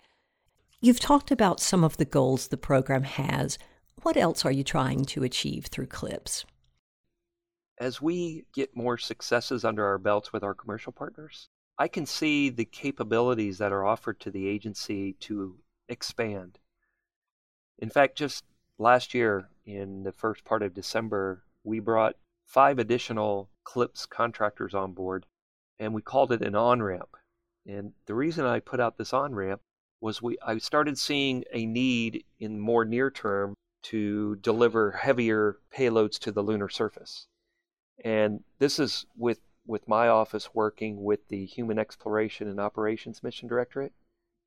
You've 0.83 0.99
talked 1.01 1.31
about 1.31 1.61
some 1.61 1.85
of 1.85 1.99
the 1.99 2.07
goals 2.07 2.49
the 2.49 2.57
program 2.57 3.03
has. 3.03 3.59
What 4.01 4.17
else 4.17 4.47
are 4.47 4.51
you 4.51 4.65
trying 4.65 5.05
to 5.07 5.23
achieve 5.23 5.67
through 5.67 5.89
CLPS? 5.89 6.47
As 7.79 8.01
we 8.01 8.47
get 8.55 8.75
more 8.75 8.97
successes 8.97 9.63
under 9.63 9.85
our 9.85 9.99
belts 9.99 10.33
with 10.33 10.43
our 10.43 10.55
commercial 10.55 10.91
partners, 10.91 11.51
I 11.77 11.87
can 11.89 12.07
see 12.07 12.49
the 12.49 12.65
capabilities 12.65 13.59
that 13.59 13.73
are 13.73 13.85
offered 13.85 14.21
to 14.21 14.31
the 14.31 14.49
agency 14.49 15.13
to 15.21 15.59
expand. 15.91 16.59
In 17.79 17.91
fact, 17.91 18.17
just 18.17 18.45
last 18.79 19.13
year, 19.13 19.51
in 19.67 20.03
the 20.03 20.13
first 20.13 20.47
part 20.47 20.63
of 20.63 20.73
December, 20.73 21.45
we 21.63 21.81
brought 21.81 22.17
five 22.47 22.79
additional 22.79 23.51
CLPS 23.67 24.09
contractors 24.09 24.75
on 24.75 24.95
board, 24.95 25.27
and 25.79 25.93
we 25.93 26.01
called 26.01 26.33
it 26.33 26.41
an 26.41 26.55
on 26.55 26.83
ramp. 26.83 27.19
And 27.67 27.93
the 28.07 28.15
reason 28.15 28.47
I 28.47 28.61
put 28.61 28.81
out 28.81 28.97
this 28.97 29.13
on 29.13 29.35
ramp 29.35 29.61
was 30.01 30.23
we 30.23 30.39
I 30.45 30.59
started 30.59 30.99
seeing 30.99 31.45
a 31.53 31.67
need 31.67 32.25
in 32.39 32.59
more 32.59 32.85
near 32.85 33.11
term 33.11 33.55
to 33.83 34.37
deliver 34.37 34.93
heavier 34.93 35.59
payloads 35.75 36.19
to 36.21 36.33
the 36.33 36.43
lunar 36.43 36.69
surface. 36.69 37.27
And 38.05 38.45
this 38.59 38.79
is 38.79 39.07
with 39.17 39.41
with 39.67 39.87
my 39.87 40.09
office 40.09 40.55
working 40.55 41.03
with 41.03 41.29
the 41.29 41.45
Human 41.45 41.79
Exploration 41.79 42.49
and 42.49 42.59
Operations 42.59 43.23
Mission 43.23 43.49
Directorate 43.49 43.93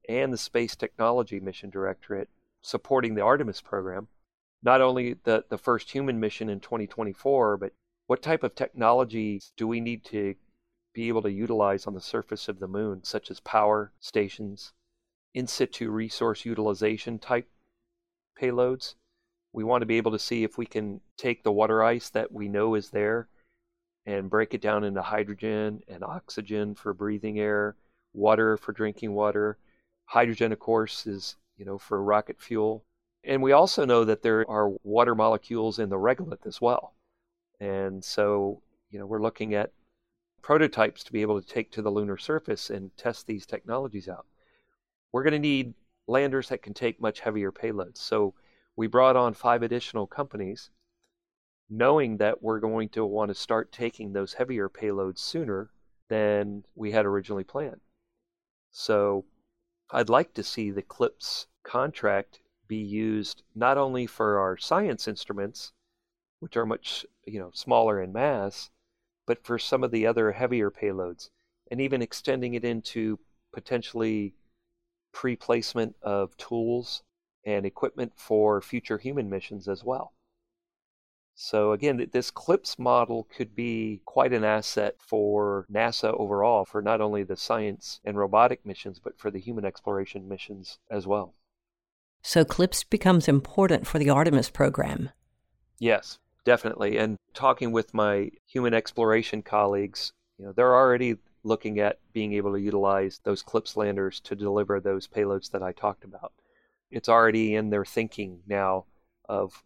and 0.10 0.34
the 0.34 0.38
Space 0.38 0.76
Technology 0.76 1.40
Mission 1.40 1.70
Directorate 1.70 2.30
supporting 2.62 3.16
the 3.16 3.22
Artemis 3.22 3.62
program. 3.62 4.08
Not 4.64 4.82
only 4.82 5.16
the, 5.24 5.46
the 5.50 5.58
first 5.58 5.92
human 5.92 6.20
mission 6.20 6.50
in 6.50 6.60
2024, 6.60 7.58
but 7.58 7.74
what 8.08 8.22
type 8.22 8.44
of 8.44 8.56
technologies 8.56 9.52
do 9.56 9.68
we 9.68 9.82
need 9.82 10.04
to 10.06 10.36
be 10.94 11.08
able 11.08 11.22
to 11.22 11.32
utilize 11.32 11.88
on 11.88 11.94
the 11.94 12.02
surface 12.02 12.48
of 12.48 12.60
the 12.60 12.68
moon, 12.68 13.04
such 13.04 13.32
as 13.32 13.40
power 13.40 13.92
stations, 14.00 14.74
in 15.34 15.48
situ 15.48 15.90
resource 15.90 16.46
utilization 16.46 17.20
type 17.20 17.50
payloads? 18.40 18.96
We 19.52 19.64
want 19.64 19.82
to 19.82 19.86
be 19.86 19.98
able 19.98 20.12
to 20.12 20.20
see 20.20 20.44
if 20.44 20.58
we 20.58 20.66
can 20.66 21.02
take 21.18 21.44
the 21.44 21.52
water 21.52 21.84
ice 21.84 22.10
that 22.10 22.32
we 22.32 22.48
know 22.48 22.76
is 22.76 22.90
there 22.90 23.28
and 24.06 24.30
break 24.30 24.54
it 24.54 24.62
down 24.62 24.84
into 24.84 25.02
hydrogen 25.02 25.82
and 25.88 26.04
oxygen 26.04 26.76
for 26.76 26.94
breathing 26.94 27.40
air, 27.40 27.76
water 28.14 28.58
for 28.58 28.72
drinking 28.72 29.14
water. 29.14 29.58
Hydrogen, 30.06 30.52
of 30.52 30.60
course, 30.60 31.06
is 31.08 31.36
you 31.58 31.66
know 31.66 31.78
for 31.78 32.04
rocket 32.04 32.42
fuel. 32.42 32.84
And 33.24 33.42
we 33.42 33.54
also 33.54 33.86
know 33.86 34.04
that 34.04 34.22
there 34.22 34.50
are 34.50 34.70
water 34.84 35.16
molecules 35.16 35.80
in 35.80 35.90
the 35.90 35.96
regolith 35.96 36.46
as 36.46 36.60
well. 36.60 36.94
And 37.60 38.04
so, 38.04 38.62
you 38.90 39.00
know, 39.00 39.06
we're 39.06 39.22
looking 39.22 39.54
at 39.54 39.72
prototypes 40.42 41.04
to 41.06 41.14
be 41.14 41.22
able 41.22 41.42
to 41.42 41.48
take 41.48 41.72
to 41.72 41.82
the 41.82 41.90
lunar 41.90 42.18
surface 42.18 42.70
and 42.70 42.96
test 42.98 43.26
these 43.26 43.46
technologies 43.46 44.10
out. 44.10 44.26
We're 45.14 45.24
going 45.24 45.34
to 45.34 45.40
need 45.40 45.76
landers 46.08 46.50
that 46.50 46.64
can 46.64 46.74
take 46.74 47.00
much 47.00 47.22
heavier 47.22 47.52
payloads. 47.52 47.98
So 47.98 48.34
we 48.76 48.88
brought 48.88 49.16
on 49.16 49.36
five 49.36 49.62
additional 49.62 50.08
companies, 50.08 50.72
knowing 51.70 52.18
that 52.18 52.42
we're 52.42 52.60
going 52.60 52.90
to 52.90 53.06
want 53.06 53.30
to 53.30 53.36
start 53.36 53.72
taking 53.72 54.12
those 54.12 54.34
heavier 54.34 54.68
payloads 54.68 55.20
sooner 55.20 55.70
than 56.10 56.66
we 56.76 56.92
had 56.92 57.06
originally 57.06 57.44
planned. 57.44 57.80
So 58.72 59.26
I'd 59.92 60.10
like 60.10 60.34
to 60.34 60.44
see 60.44 60.72
the 60.72 60.82
CLPS 60.82 61.46
contract 61.64 62.40
be 62.68 62.78
used 62.78 63.44
not 63.54 63.78
only 63.78 64.08
for 64.08 64.40
our 64.40 64.58
science 64.58 65.08
instruments, 65.08 65.74
which 66.40 66.58
are 66.58 66.66
much 66.66 67.06
you 67.26 67.40
know 67.40 67.52
smaller 67.54 68.02
in 68.02 68.12
mass, 68.12 68.72
but 69.28 69.46
for 69.46 69.60
some 69.60 69.84
of 69.84 69.92
the 69.92 70.08
other 70.08 70.32
heavier 70.32 70.72
payloads, 70.72 71.30
and 71.70 71.80
even 71.80 72.02
extending 72.02 72.56
it 72.56 72.66
into 72.66 73.20
potentially 73.54 74.34
pre-placement 75.14 75.96
of 76.02 76.36
tools 76.38 77.04
and 77.46 77.66
equipment 77.66 78.12
for 78.16 78.62
future 78.62 78.98
human 78.98 79.30
missions 79.30 79.68
as 79.68 79.84
well. 79.84 80.14
So 81.36 81.72
again, 81.72 82.10
this 82.12 82.30
CLPS 82.30 82.78
model 82.78 83.28
could 83.36 83.56
be 83.56 84.02
quite 84.06 84.34
an 84.34 84.44
asset 84.44 84.96
for 85.00 85.66
NASA 85.72 86.14
overall, 86.14 86.64
for 86.64 86.82
not 86.82 87.02
only 87.02 87.24
the 87.24 87.36
science 87.36 88.00
and 88.06 88.18
robotic 88.18 88.66
missions, 88.66 89.00
but 89.00 89.18
for 89.18 89.32
the 89.32 89.40
human 89.40 89.66
exploration 89.66 90.28
missions 90.28 90.78
as 90.92 91.08
well. 91.08 91.34
So 92.22 92.46
CLPS 92.46 92.90
becomes 92.90 93.28
important 93.28 93.88
for 93.88 94.00
the 94.00 94.10
Artemis 94.10 94.50
program. 94.50 95.10
Yes, 95.80 96.20
definitely. 96.46 96.98
And 96.98 97.18
talking 97.34 97.72
with 97.72 97.94
my 97.94 98.30
human 98.46 98.74
exploration 98.74 99.42
colleagues, 99.42 100.14
you 100.38 100.46
know, 100.46 100.54
they're 100.54 100.76
already 100.76 101.18
looking 101.44 101.80
at 101.80 102.00
being 102.14 102.34
able 102.34 102.54
to 102.54 102.60
utilize 102.60 103.20
those 103.24 103.44
CLPS 103.44 103.76
landers 103.76 104.20
to 104.22 104.36
deliver 104.36 104.80
those 104.80 105.08
payloads 105.08 105.52
that 105.52 105.64
I 105.64 105.72
talked 105.72 106.04
about. 106.04 106.32
It's 106.92 107.10
already 107.10 107.56
in 107.56 107.70
their 107.70 107.86
thinking 107.86 108.40
now 108.48 108.86
of 109.28 109.64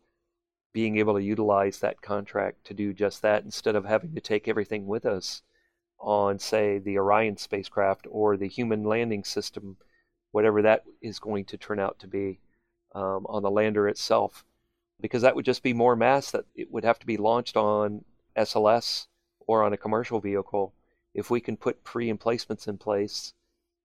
being 0.74 0.98
able 0.98 1.16
to 1.16 1.24
utilize 1.24 1.80
that 1.80 2.02
contract 2.02 2.66
to 2.66 2.74
do 2.74 2.94
just 2.94 3.22
that 3.22 3.44
instead 3.44 3.76
of 3.76 3.86
having 3.86 4.16
to 4.16 4.22
take 4.22 4.48
everything 4.48 4.88
with 4.88 5.06
us 5.06 5.42
on, 6.00 6.40
say, 6.40 6.78
the 6.78 6.98
Orion 6.98 7.38
spacecraft 7.38 8.08
or 8.10 8.38
the 8.38 8.48
human 8.48 8.84
landing 8.84 9.24
system, 9.24 9.78
whatever 10.32 10.62
that 10.62 10.84
is 11.02 11.20
going 11.20 11.46
to 11.46 11.58
turn 11.58 11.80
out 11.80 11.98
to 12.00 12.08
be 12.08 12.40
um, 12.94 13.26
on 13.28 13.44
the 13.44 13.52
lander 13.52 13.88
itself 13.88 14.46
because 15.00 15.22
that 15.22 15.36
would 15.36 15.46
just 15.46 15.64
be 15.64 15.74
more 15.74 15.96
mass 15.96 16.32
that 16.32 16.46
it 16.56 16.72
would 16.72 16.84
have 16.84 17.00
to 17.00 17.06
be 17.06 17.18
launched 17.18 17.56
on 17.56 18.04
SLS 18.36 19.08
or 19.46 19.64
on 19.64 19.74
a 19.74 19.78
commercial 19.78 20.20
vehicle. 20.20 20.74
If 21.18 21.32
we 21.32 21.42
can 21.42 21.58
put 21.58 21.84
pre 21.84 22.10
emplacements 22.10 22.68
in 22.68 22.78
place 22.78 23.34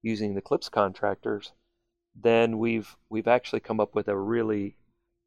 using 0.03 0.35
the 0.35 0.43
CLPS 0.43 0.71
contractors, 0.71 1.53
then 2.15 2.59
we've 2.59 2.95
we've 3.09 3.27
actually 3.27 3.61
come 3.61 3.81
up 3.81 3.95
with 3.95 4.07
a 4.07 4.17
really, 4.17 4.77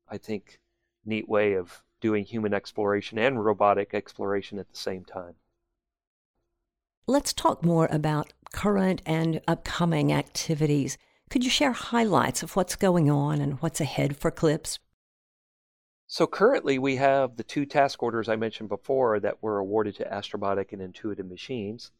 I 0.08 0.18
think, 0.18 0.60
neat 1.04 1.28
way 1.28 1.54
of 1.54 1.82
doing 2.00 2.24
human 2.24 2.54
exploration 2.54 3.18
and 3.18 3.44
robotic 3.44 3.96
exploration 3.96 4.60
at 4.60 4.70
the 4.70 4.78
same 4.78 5.04
time. 5.04 5.34
Let's 7.08 7.34
talk 7.34 7.66
more 7.66 7.88
about 7.92 8.34
current 8.54 9.02
and 9.06 9.42
upcoming 9.48 10.14
activities. 10.14 11.00
Could 11.32 11.44
you 11.44 11.50
share 11.50 11.72
highlights 11.72 12.44
of 12.44 12.56
what's 12.56 12.76
going 12.76 13.10
on 13.10 13.42
and 13.42 13.60
what's 13.62 13.82
ahead 13.82 14.16
for 14.16 14.30
CLPS? 14.30 14.78
So 16.08 16.28
currently, 16.28 16.78
we 16.78 16.98
have 16.98 17.36
the 17.36 17.44
two 17.44 17.66
task 17.66 18.04
orders 18.04 18.30
I 18.30 18.36
mentioned 18.36 18.70
before 18.70 19.20
that 19.20 19.42
were 19.42 19.58
awarded 19.58 19.96
to 19.96 20.06
Astrobotic 20.06 20.72
and 20.72 20.82
Intuitive 20.82 21.26
Machines, 21.26 21.92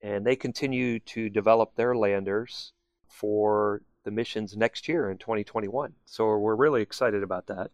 and 0.00 0.26
they 0.26 0.36
continue 0.36 0.98
to 1.00 1.28
develop 1.28 1.74
their 1.76 1.94
landers 1.94 2.72
for 3.06 3.82
the 4.04 4.10
missions 4.10 4.56
next 4.56 4.88
year 4.88 5.10
in 5.10 5.18
2021. 5.18 5.92
So 6.06 6.36
we're 6.38 6.54
really 6.54 6.82
excited 6.82 7.22
about 7.22 7.46
that. 7.46 7.70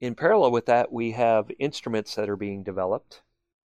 In 0.00 0.14
parallel 0.14 0.52
with 0.52 0.66
that, 0.66 0.92
we 0.92 1.12
have 1.12 1.50
instruments 1.58 2.14
that 2.14 2.28
are 2.28 2.36
being 2.36 2.62
developed 2.62 3.22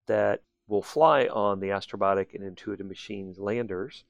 that 0.07 0.43
will 0.67 0.83
fly 0.83 1.27
on 1.27 1.61
the 1.61 1.69
Astrobotic 1.69 2.35
and 2.35 2.45
Intuitive 2.45 2.87
Machines 2.87 3.39
landers. 3.39 4.05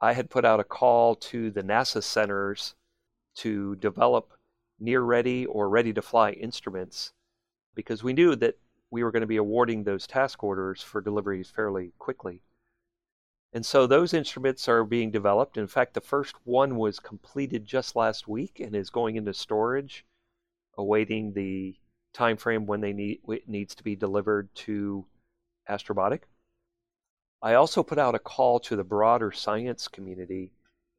I 0.00 0.14
had 0.14 0.30
put 0.30 0.44
out 0.44 0.60
a 0.60 0.64
call 0.64 1.16
to 1.16 1.50
the 1.50 1.62
NASA 1.62 2.02
centers 2.02 2.74
to 3.36 3.76
develop 3.76 4.37
near 4.80 5.02
ready 5.02 5.46
or 5.46 5.68
ready 5.68 5.92
to 5.92 6.02
fly 6.02 6.30
instruments 6.32 7.12
because 7.74 8.02
we 8.02 8.12
knew 8.12 8.36
that 8.36 8.58
we 8.90 9.02
were 9.02 9.10
going 9.10 9.20
to 9.20 9.26
be 9.26 9.36
awarding 9.36 9.84
those 9.84 10.06
task 10.06 10.42
orders 10.42 10.82
for 10.82 11.00
deliveries 11.00 11.50
fairly 11.50 11.92
quickly. 11.98 12.42
And 13.52 13.64
so 13.64 13.86
those 13.86 14.14
instruments 14.14 14.68
are 14.68 14.84
being 14.84 15.10
developed. 15.10 15.56
In 15.56 15.66
fact, 15.66 15.94
the 15.94 16.00
first 16.00 16.34
one 16.44 16.76
was 16.76 17.00
completed 17.00 17.64
just 17.64 17.96
last 17.96 18.28
week 18.28 18.60
and 18.60 18.74
is 18.74 18.90
going 18.90 19.16
into 19.16 19.32
storage, 19.32 20.04
awaiting 20.76 21.32
the 21.32 21.76
time 22.12 22.36
frame 22.36 22.66
when 22.66 22.80
they 22.80 22.92
need 22.92 23.20
it 23.28 23.48
needs 23.48 23.74
to 23.74 23.84
be 23.84 23.96
delivered 23.96 24.54
to 24.54 25.06
Astrobotic. 25.68 26.22
I 27.40 27.54
also 27.54 27.82
put 27.82 27.98
out 27.98 28.14
a 28.14 28.18
call 28.18 28.58
to 28.60 28.76
the 28.76 28.84
broader 28.84 29.30
science 29.30 29.86
community 29.86 30.52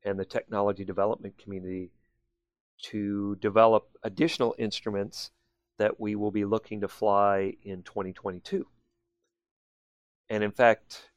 and 0.05 0.17
the 0.17 0.25
technology 0.25 0.85
development 0.85 1.37
community 1.37 1.91
to 2.83 3.35
develop 3.37 3.89
additional 4.03 4.55
instruments 4.57 5.31
that 5.77 5.99
we 5.99 6.15
will 6.15 6.31
be 6.31 6.45
looking 6.45 6.81
to 6.81 6.87
fly 6.87 7.53
in 7.63 7.83
2022. 7.83 8.67
And 10.29 10.43
in 10.43 10.51
fact, 10.51 11.09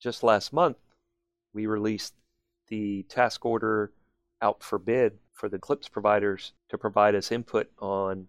just 0.00 0.22
last 0.22 0.52
month, 0.52 0.78
we 1.54 1.66
released 1.66 2.14
the 2.68 3.04
task 3.04 3.44
order 3.44 3.92
out 4.42 4.62
for 4.62 4.78
bid 4.78 5.18
for 5.32 5.48
the 5.48 5.58
CLPS 5.58 5.90
providers 5.90 6.52
to 6.68 6.78
provide 6.78 7.14
us 7.14 7.32
input 7.32 7.70
on 7.78 8.26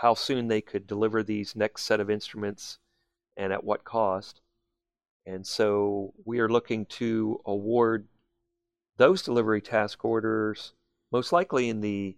how 0.00 0.14
soon 0.14 0.48
they 0.48 0.60
could 0.60 0.86
deliver 0.86 1.22
these 1.22 1.56
next 1.56 1.84
set 1.84 2.00
of 2.00 2.10
instruments 2.10 2.78
and 3.36 3.52
at 3.52 3.64
what 3.64 3.84
cost. 3.84 4.40
And 5.26 5.46
so 5.46 6.14
we 6.24 6.40
are 6.40 6.48
looking 6.48 6.86
to 6.86 7.40
award 7.46 8.06
those 8.96 9.22
delivery 9.22 9.60
task 9.60 10.04
orders 10.04 10.72
most 11.10 11.32
likely 11.32 11.68
in 11.68 11.80
the 11.80 12.16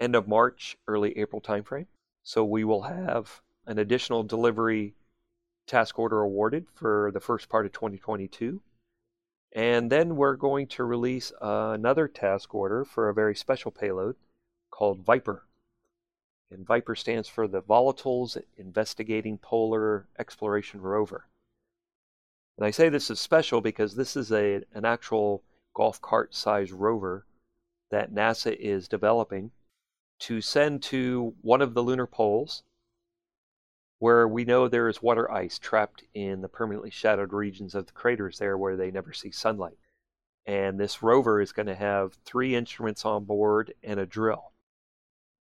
end 0.00 0.14
of 0.14 0.28
March, 0.28 0.76
early 0.86 1.16
April 1.18 1.40
timeframe. 1.40 1.86
So 2.22 2.44
we 2.44 2.64
will 2.64 2.82
have 2.82 3.40
an 3.66 3.78
additional 3.78 4.22
delivery 4.22 4.94
task 5.66 5.98
order 5.98 6.20
awarded 6.20 6.66
for 6.74 7.10
the 7.12 7.20
first 7.20 7.48
part 7.48 7.66
of 7.66 7.72
2022. 7.72 8.60
And 9.52 9.90
then 9.90 10.16
we're 10.16 10.36
going 10.36 10.66
to 10.68 10.84
release 10.84 11.32
another 11.40 12.06
task 12.06 12.54
order 12.54 12.84
for 12.84 13.08
a 13.08 13.14
very 13.14 13.34
special 13.34 13.70
payload 13.70 14.16
called 14.70 15.04
Viper. 15.04 15.44
And 16.50 16.66
Viper 16.66 16.94
stands 16.94 17.28
for 17.28 17.46
the 17.46 17.62
Volatiles 17.62 18.40
Investigating 18.56 19.38
Polar 19.38 20.06
Exploration 20.18 20.80
Rover. 20.80 21.26
And 22.56 22.66
I 22.66 22.70
say 22.70 22.88
this 22.88 23.10
is 23.10 23.20
special 23.20 23.60
because 23.60 23.94
this 23.94 24.16
is 24.16 24.32
a, 24.32 24.62
an 24.74 24.84
actual 24.84 25.42
golf 25.74 26.00
cart 26.00 26.34
sized 26.34 26.72
rover 26.72 27.24
that 27.90 28.12
NASA 28.12 28.54
is 28.56 28.88
developing 28.88 29.50
to 30.20 30.40
send 30.40 30.82
to 30.82 31.34
one 31.42 31.62
of 31.62 31.74
the 31.74 31.82
lunar 31.82 32.06
poles 32.06 32.62
where 33.98 34.28
we 34.28 34.44
know 34.44 34.68
there 34.68 34.88
is 34.88 35.02
water 35.02 35.30
ice 35.30 35.58
trapped 35.58 36.04
in 36.14 36.40
the 36.40 36.48
permanently 36.48 36.90
shadowed 36.90 37.32
regions 37.32 37.74
of 37.74 37.86
the 37.86 37.92
craters 37.92 38.38
there 38.38 38.56
where 38.56 38.76
they 38.76 38.90
never 38.90 39.12
see 39.12 39.30
sunlight. 39.30 39.78
And 40.46 40.78
this 40.78 41.02
rover 41.02 41.40
is 41.40 41.52
going 41.52 41.66
to 41.66 41.74
have 41.74 42.14
three 42.24 42.54
instruments 42.54 43.04
on 43.04 43.24
board 43.24 43.74
and 43.82 43.98
a 43.98 44.06
drill. 44.06 44.52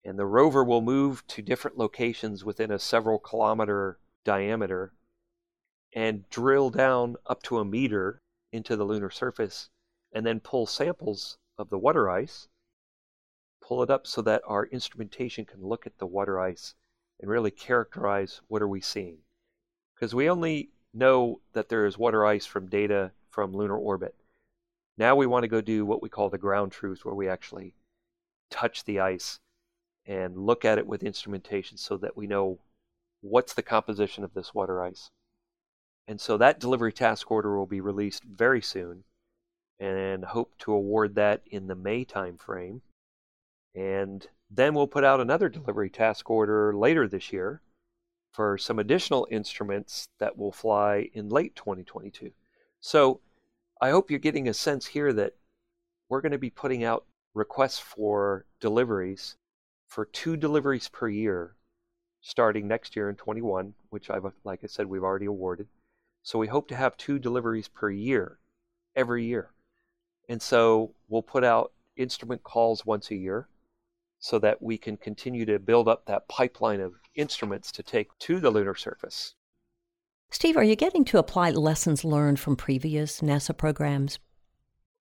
And 0.04 0.18
the 0.18 0.26
rover 0.26 0.64
will 0.64 0.80
move 0.80 1.26
to 1.28 1.42
different 1.42 1.76
locations 1.76 2.44
within 2.44 2.70
a 2.70 2.78
several 2.78 3.18
kilometer 3.18 3.98
diameter 4.24 4.92
and 5.94 6.28
drill 6.30 6.70
down 6.70 7.16
up 7.26 7.42
to 7.42 7.58
a 7.58 7.64
meter 7.64 8.22
into 8.52 8.76
the 8.76 8.84
lunar 8.84 9.10
surface 9.10 9.68
and 10.12 10.24
then 10.24 10.40
pull 10.40 10.66
samples 10.66 11.36
of 11.60 11.68
the 11.68 11.78
water 11.78 12.08
ice, 12.08 12.48
pull 13.60 13.82
it 13.82 13.90
up 13.90 14.06
so 14.06 14.22
that 14.22 14.42
our 14.46 14.64
instrumentation 14.66 15.44
can 15.44 15.62
look 15.62 15.86
at 15.86 15.98
the 15.98 16.06
water 16.06 16.40
ice 16.40 16.74
and 17.20 17.30
really 17.30 17.50
characterize 17.50 18.40
what 18.48 18.62
are 18.62 18.68
we 18.68 18.80
seeing. 18.80 19.18
Because 19.94 20.14
we 20.14 20.30
only 20.30 20.70
know 20.94 21.40
that 21.52 21.68
there 21.68 21.84
is 21.84 21.98
water 21.98 22.24
ice 22.24 22.46
from 22.46 22.66
data 22.66 23.12
from 23.28 23.52
lunar 23.52 23.76
orbit. 23.76 24.14
Now 24.96 25.14
we 25.14 25.26
want 25.26 25.44
to 25.44 25.48
go 25.48 25.60
do 25.60 25.84
what 25.84 26.02
we 26.02 26.08
call 26.08 26.30
the 26.30 26.38
ground 26.38 26.72
truth, 26.72 27.04
where 27.04 27.14
we 27.14 27.28
actually 27.28 27.74
touch 28.50 28.84
the 28.84 28.98
ice 28.98 29.38
and 30.06 30.36
look 30.36 30.64
at 30.64 30.78
it 30.78 30.86
with 30.86 31.02
instrumentation 31.02 31.76
so 31.76 31.96
that 31.98 32.16
we 32.16 32.26
know 32.26 32.58
what's 33.20 33.52
the 33.52 33.62
composition 33.62 34.24
of 34.24 34.32
this 34.32 34.54
water 34.54 34.82
ice. 34.82 35.10
And 36.08 36.20
so 36.20 36.38
that 36.38 36.58
delivery 36.58 36.92
task 36.92 37.30
order 37.30 37.56
will 37.56 37.66
be 37.66 37.80
released 37.80 38.24
very 38.24 38.62
soon 38.62 39.04
and 39.80 40.24
hope 40.24 40.52
to 40.58 40.72
award 40.72 41.14
that 41.16 41.42
in 41.50 41.66
the 41.66 41.74
May 41.74 42.04
timeframe. 42.04 42.80
And 43.74 44.26
then 44.50 44.74
we'll 44.74 44.86
put 44.86 45.04
out 45.04 45.20
another 45.20 45.48
delivery 45.48 45.90
task 45.90 46.30
order 46.30 46.74
later 46.74 47.08
this 47.08 47.32
year 47.32 47.62
for 48.32 48.58
some 48.58 48.78
additional 48.78 49.26
instruments 49.30 50.08
that 50.18 50.36
will 50.38 50.52
fly 50.52 51.08
in 51.14 51.28
late 51.28 51.56
2022. 51.56 52.30
So 52.80 53.20
I 53.80 53.90
hope 53.90 54.10
you're 54.10 54.20
getting 54.20 54.48
a 54.48 54.54
sense 54.54 54.86
here 54.86 55.12
that 55.14 55.34
we're 56.08 56.20
going 56.20 56.32
to 56.32 56.38
be 56.38 56.50
putting 56.50 56.84
out 56.84 57.06
requests 57.34 57.78
for 57.78 58.44
deliveries 58.60 59.36
for 59.88 60.04
two 60.04 60.36
deliveries 60.36 60.88
per 60.88 61.08
year 61.08 61.56
starting 62.20 62.68
next 62.68 62.94
year 62.94 63.08
in 63.08 63.16
21, 63.16 63.74
which 63.88 64.10
I've, 64.10 64.24
like 64.44 64.60
I 64.62 64.66
said, 64.66 64.86
we've 64.86 65.02
already 65.02 65.26
awarded. 65.26 65.68
So 66.22 66.38
we 66.38 66.48
hope 66.48 66.68
to 66.68 66.76
have 66.76 66.96
two 66.96 67.18
deliveries 67.18 67.68
per 67.68 67.90
year 67.90 68.38
every 68.94 69.24
year. 69.24 69.50
And 70.30 70.40
so 70.40 70.94
we'll 71.08 71.22
put 71.22 71.42
out 71.42 71.72
instrument 71.96 72.44
calls 72.44 72.86
once 72.86 73.10
a 73.10 73.16
year 73.16 73.48
so 74.20 74.38
that 74.38 74.62
we 74.62 74.78
can 74.78 74.96
continue 74.96 75.44
to 75.46 75.58
build 75.58 75.88
up 75.88 76.06
that 76.06 76.28
pipeline 76.28 76.80
of 76.80 76.94
instruments 77.16 77.72
to 77.72 77.82
take 77.82 78.16
to 78.20 78.38
the 78.38 78.50
lunar 78.50 78.76
surface. 78.76 79.34
Steve, 80.30 80.56
are 80.56 80.62
you 80.62 80.76
getting 80.76 81.04
to 81.06 81.18
apply 81.18 81.50
lessons 81.50 82.04
learned 82.04 82.38
from 82.38 82.54
previous 82.54 83.22
NASA 83.22 83.56
programs? 83.56 84.20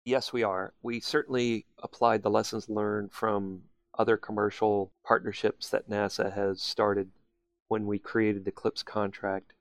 Yes, 0.04 0.34
we 0.34 0.42
are. 0.42 0.74
We 0.82 1.00
certainly 1.00 1.68
applied 1.84 2.24
the 2.24 2.32
lessons 2.32 2.68
learned 2.68 3.12
from 3.12 3.62
other 4.00 4.18
commercial 4.18 4.92
partnerships 5.06 5.70
that 5.70 5.88
NASA 5.88 6.34
has 6.34 6.60
started 6.60 7.12
when 7.68 7.86
we 7.86 8.00
created 8.00 8.46
the 8.46 8.52
CLPS 8.52 8.84
contract. 8.84 9.54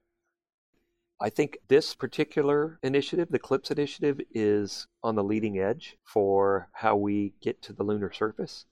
I 1.21 1.31
think 1.31 1.59
this 1.67 1.95
particular 1.95 2.79
initiative, 2.83 3.29
the 3.31 3.41
CLPS 3.41 3.73
initiative, 3.73 4.21
is 4.31 4.87
on 5.03 5.17
the 5.17 5.25
leading 5.25 5.59
edge 5.59 5.97
for 6.05 6.69
how 6.73 6.95
we 6.97 7.35
get 7.41 7.61
to 7.63 7.73
the 7.73 7.83
lunar 7.83 8.13
surface. 8.13 8.67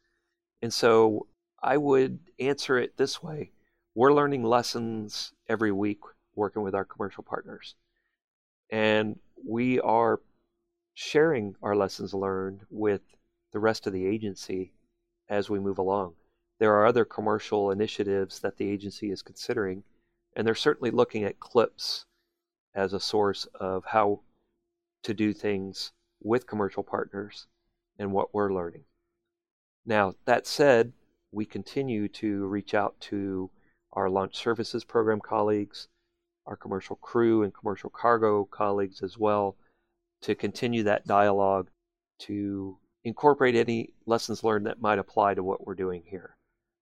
And 0.62 0.72
so 0.72 1.26
I 1.60 1.76
would 1.76 2.20
answer 2.38 2.78
it 2.78 2.96
this 2.96 3.22
way 3.22 3.50
we're 3.96 4.12
learning 4.12 4.44
lessons 4.44 5.32
every 5.48 5.72
week 5.72 6.00
working 6.34 6.62
with 6.62 6.74
our 6.74 6.84
commercial 6.84 7.24
partners. 7.24 7.74
And 8.70 9.18
we 9.44 9.80
are 9.80 10.20
sharing 10.94 11.56
our 11.62 11.74
lessons 11.74 12.12
learned 12.14 12.60
with 12.70 13.00
the 13.52 13.58
rest 13.58 13.86
of 13.86 13.92
the 13.92 14.06
agency 14.06 14.72
as 15.28 15.48
we 15.48 15.58
move 15.58 15.78
along. 15.78 16.14
There 16.58 16.74
are 16.74 16.86
other 16.86 17.04
commercial 17.04 17.70
initiatives 17.70 18.40
that 18.40 18.56
the 18.58 18.68
agency 18.68 19.10
is 19.10 19.22
considering, 19.22 19.82
and 20.36 20.46
they're 20.46 20.54
certainly 20.54 20.90
looking 20.90 21.24
at 21.24 21.40
CLPS 21.40 22.04
as 22.76 22.92
a 22.92 23.00
source 23.00 23.46
of 23.58 23.84
how 23.86 24.20
to 25.02 25.14
do 25.14 25.32
things 25.32 25.92
with 26.22 26.46
commercial 26.46 26.82
partners 26.82 27.46
and 27.98 28.12
what 28.12 28.34
we're 28.34 28.52
learning. 28.52 28.84
Now, 29.86 30.14
that 30.26 30.46
said, 30.46 30.92
we 31.32 31.46
continue 31.46 32.08
to 32.08 32.46
reach 32.46 32.74
out 32.74 33.00
to 33.00 33.50
our 33.92 34.10
launch 34.10 34.36
services 34.36 34.84
program 34.84 35.20
colleagues, 35.20 35.88
our 36.46 36.56
commercial 36.56 36.96
crew 36.96 37.42
and 37.42 37.54
commercial 37.54 37.90
cargo 37.90 38.44
colleagues 38.44 39.02
as 39.02 39.16
well, 39.18 39.56
to 40.22 40.34
continue 40.34 40.82
that 40.82 41.06
dialogue 41.06 41.68
to 42.18 42.78
incorporate 43.04 43.54
any 43.54 43.90
lessons 44.04 44.44
learned 44.44 44.66
that 44.66 44.80
might 44.80 44.98
apply 44.98 45.34
to 45.34 45.42
what 45.42 45.66
we're 45.66 45.74
doing 45.74 46.02
here. 46.06 46.36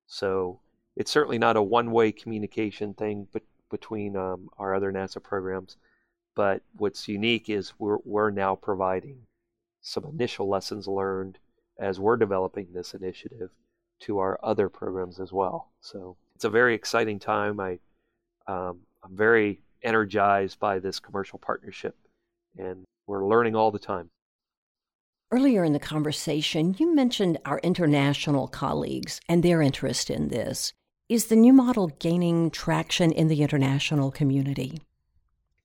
So 0.07 0.61
it's 0.97 1.11
certainly 1.11 1.39
not 1.39 1.57
a 1.57 1.63
one 1.63 1.91
way 1.91 2.13
communication 2.13 2.95
thing 2.95 3.27
but 3.33 3.43
between 3.75 4.17
um, 4.17 4.49
our 4.57 4.73
other 4.73 4.93
NASA 4.93 5.21
programs. 5.21 5.77
But 6.37 6.63
what's 6.77 7.09
unique 7.09 7.51
is 7.51 7.73
we're, 7.81 7.99
we're 8.05 8.31
now 8.31 8.55
providing 8.55 9.19
some 9.83 10.05
initial 10.05 10.49
lessons 10.49 10.87
learned 10.87 11.39
as 11.81 11.99
we're 11.99 12.17
developing 12.17 12.69
this 12.73 12.95
initiative 12.95 13.51
to 14.03 14.19
our 14.21 14.39
other 14.45 14.69
programs 14.69 15.19
as 15.19 15.33
well. 15.33 15.73
So 15.81 16.17
it's 16.37 16.45
a 16.45 16.51
very 16.51 16.75
exciting 16.75 17.19
time. 17.19 17.59
I, 17.59 17.81
um, 18.47 18.81
I'm 19.03 19.17
very 19.17 19.61
energized 19.83 20.61
by 20.61 20.79
this 20.79 21.01
commercial 21.01 21.41
partnership, 21.41 21.97
and 22.57 22.85
we're 23.09 23.27
learning 23.27 23.57
all 23.57 23.73
the 23.73 23.79
time. 23.81 24.09
Earlier 25.33 25.65
in 25.65 25.73
the 25.73 25.81
conversation, 25.81 26.77
you 26.79 26.95
mentioned 26.95 27.39
our 27.45 27.59
international 27.65 28.47
colleagues 28.47 29.21
and 29.29 29.43
their 29.43 29.61
interest 29.63 30.11
in 30.11 30.29
this. 30.29 30.73
Is 31.07 31.27
the 31.27 31.37
new 31.37 31.53
model 31.53 31.89
gaining 31.99 32.51
traction 32.51 33.13
in 33.13 33.29
the 33.29 33.43
international 33.43 34.11
community? 34.11 34.81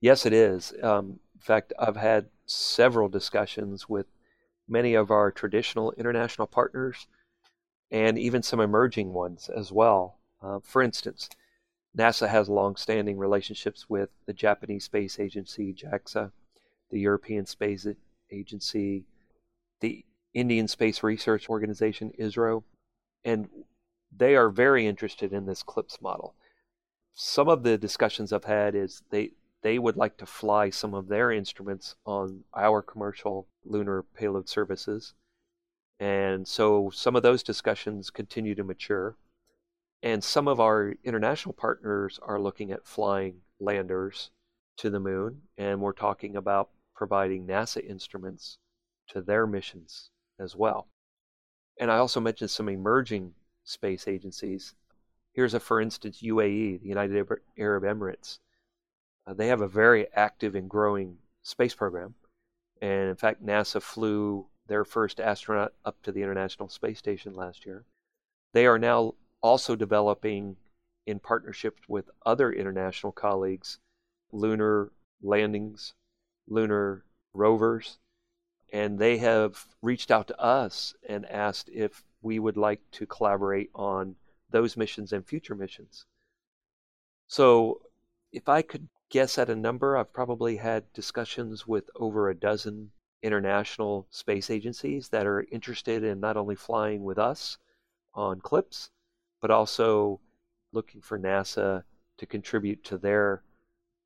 Yes, 0.02 0.26
it 0.26 0.34
is. 0.34 0.74
Um, 0.84 1.22
in 1.34 1.40
fact, 1.40 1.72
I've 1.80 1.96
had 1.96 2.26
several 2.46 3.08
discussions 3.08 3.88
with 3.88 4.08
many 4.68 4.96
of 4.96 5.12
our 5.12 5.32
traditional 5.32 5.94
international 5.94 6.46
partners 6.46 7.08
and 7.90 8.20
even 8.20 8.44
some 8.44 8.60
emerging 8.60 9.14
ones 9.14 9.50
as 9.50 9.72
well. 9.72 10.20
Uh, 10.42 10.60
for 10.62 10.82
instance, 10.82 11.30
NASA 11.98 12.28
has 12.28 12.50
long-standing 12.50 13.18
relationships 13.18 13.90
with 13.90 14.10
the 14.26 14.34
Japanese 14.34 14.84
Space 14.84 15.22
Agency, 15.22 15.74
JAXA, 15.74 16.32
the 16.92 17.00
European 17.00 17.46
Space 17.46 17.88
Agency, 18.30 19.06
the 19.80 20.04
Indian 20.34 20.68
Space 20.68 21.02
Research 21.02 21.48
Organization, 21.50 22.12
ISRO, 22.20 22.64
and 23.24 23.48
they 24.16 24.36
are 24.36 24.50
very 24.50 24.88
interested 24.88 25.34
in 25.34 25.46
this 25.46 25.64
CLPS 25.64 26.02
model. 26.02 26.36
Some 27.14 27.48
of 27.50 27.64
the 27.64 27.78
discussions 27.78 28.32
I've 28.32 28.46
had 28.46 28.76
is 28.76 29.04
they 29.10 29.32
they 29.62 29.78
would 29.78 29.98
like 29.98 30.18
to 30.18 30.26
fly 30.26 30.70
some 30.70 30.94
of 30.94 31.08
their 31.10 31.32
instruments 31.32 31.96
on 32.06 32.44
our 32.56 32.82
commercial 32.82 33.48
lunar 33.66 34.04
payload 34.04 34.48
services. 34.48 35.14
And 36.00 36.48
so 36.48 36.90
some 36.92 37.16
of 37.16 37.24
those 37.24 37.44
discussions 37.44 38.10
continue 38.10 38.56
to 38.56 38.64
mature. 38.64 39.18
And 40.02 40.24
some 40.24 40.48
of 40.48 40.62
our 40.62 40.94
international 41.04 41.54
partners 41.54 42.20
are 42.24 42.40
looking 42.40 42.72
at 42.72 42.88
flying 42.88 43.42
landers 43.60 44.32
to 44.78 44.90
the 44.90 45.00
moon, 45.00 45.42
and 45.58 45.82
we're 45.82 45.92
talking 45.92 46.38
about 46.38 46.70
providing 46.96 47.46
NASA 47.46 47.86
instruments 47.86 48.60
to 49.10 49.22
their 49.22 49.46
missions 49.46 50.10
as 50.40 50.56
well. 50.56 50.88
And 51.78 51.92
I 51.92 51.98
also 51.98 52.22
mentioned 52.22 52.50
some 52.50 52.70
emerging 52.70 53.34
space 53.70 54.08
agencies. 54.08 54.74
Here's 55.34 55.54
a, 55.54 55.60
for 55.60 55.80
instance, 55.80 56.22
UAE, 56.22 56.82
the 56.82 56.90
United 56.90 57.28
Arab 57.58 57.84
Emirates. 57.84 58.40
Uh, 59.28 59.34
they 59.34 59.48
have 59.48 59.62
a 59.62 59.68
very 59.68 60.08
active 60.14 60.56
and 60.56 60.70
growing 60.70 61.18
space 61.44 61.76
program. 61.76 62.16
And 62.82 63.10
in 63.10 63.16
fact, 63.16 63.46
NASA 63.46 63.82
flew 63.82 64.48
their 64.68 64.86
first 64.86 65.20
astronaut 65.20 65.74
up 65.86 66.02
to 66.04 66.12
the 66.12 66.24
International 66.24 66.68
Space 66.68 66.98
Station 66.98 67.36
last 67.36 67.66
year. 67.66 67.86
They 68.54 68.66
are 68.66 68.80
now 68.80 69.14
also 69.42 69.76
developing, 69.76 70.56
in 71.06 71.20
partnership 71.20 71.78
with 71.88 72.10
other 72.26 72.52
international 72.52 73.12
colleagues, 73.12 73.80
lunar 74.32 74.92
landings, 75.22 75.94
lunar 76.48 77.04
rovers, 77.34 78.00
and 78.72 79.00
they 79.00 79.18
have 79.18 79.66
reached 79.82 80.12
out 80.12 80.28
to 80.28 80.40
us 80.40 80.94
and 81.08 81.26
asked 81.26 81.70
if 81.70 82.04
we 82.22 82.40
would 82.40 82.58
like 82.58 82.82
to 82.92 83.06
collaborate 83.06 83.70
on 83.74 84.16
those 84.50 84.78
missions 84.78 85.14
and 85.14 85.26
future 85.26 85.56
missions. 85.56 86.06
So, 87.28 87.82
if 88.32 88.50
I 88.50 88.62
could 88.62 88.90
guess 89.10 89.38
at 89.38 89.50
a 89.50 89.56
number, 89.56 89.98
I've 89.98 90.14
probably 90.14 90.58
had 90.58 90.92
discussions 90.94 91.68
with 91.68 91.90
over 91.96 92.30
a 92.30 92.36
dozen 92.36 92.92
international 93.22 94.08
space 94.10 94.50
agencies 94.50 95.10
that 95.10 95.26
are 95.26 95.46
interested 95.52 96.04
in 96.04 96.20
not 96.20 96.38
only 96.38 96.56
flying 96.56 97.04
with 97.04 97.18
us 97.18 97.58
on 98.14 98.40
CLPS, 98.42 98.90
but 99.42 99.52
also 99.52 100.20
looking 100.72 101.02
for 101.02 101.20
NASA 101.20 101.84
to 102.18 102.26
contribute 102.26 102.84
to 102.84 102.98
their 102.98 103.44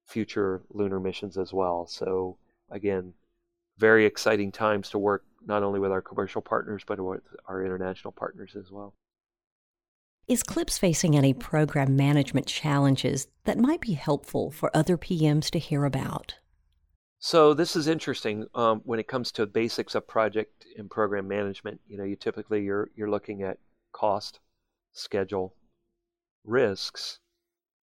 future 0.05 0.61
lunar 0.69 0.99
missions 0.99 1.37
as 1.37 1.53
well. 1.53 1.87
So, 1.87 2.37
again, 2.69 3.13
very 3.77 4.05
exciting 4.05 4.51
times 4.51 4.89
to 4.89 4.99
work 4.99 5.23
not 5.45 5.63
only 5.63 5.79
with 5.79 5.91
our 5.91 6.01
commercial 6.01 6.41
partners, 6.41 6.83
but 6.85 6.99
with 6.99 7.21
our 7.47 7.63
international 7.63 8.11
partners 8.11 8.55
as 8.57 8.71
well. 8.71 8.93
Is 10.27 10.41
CLPS 10.43 10.79
facing 10.79 11.17
any 11.17 11.33
program 11.33 11.97
management 11.97 12.47
challenges 12.47 13.27
that 13.43 13.57
might 13.57 13.81
be 13.81 13.93
helpful 13.93 14.51
for 14.51 14.75
other 14.75 14.97
PMs 14.97 15.49
to 15.49 15.59
hear 15.59 15.83
about? 15.83 16.35
So 17.19 17.53
this 17.53 17.75
is 17.75 17.87
interesting 17.87 18.47
um, 18.55 18.81
when 18.85 18.99
it 18.99 19.07
comes 19.07 19.31
to 19.33 19.45
basics 19.45 19.95
of 19.95 20.07
project 20.07 20.65
and 20.77 20.89
program 20.89 21.27
management. 21.27 21.81
You 21.87 21.97
know, 21.97 22.03
you 22.03 22.15
typically 22.15 22.63
you're 22.63 22.89
you're 22.95 23.09
looking 23.09 23.43
at 23.43 23.59
cost, 23.91 24.39
schedule, 24.91 25.55
risks, 26.43 27.19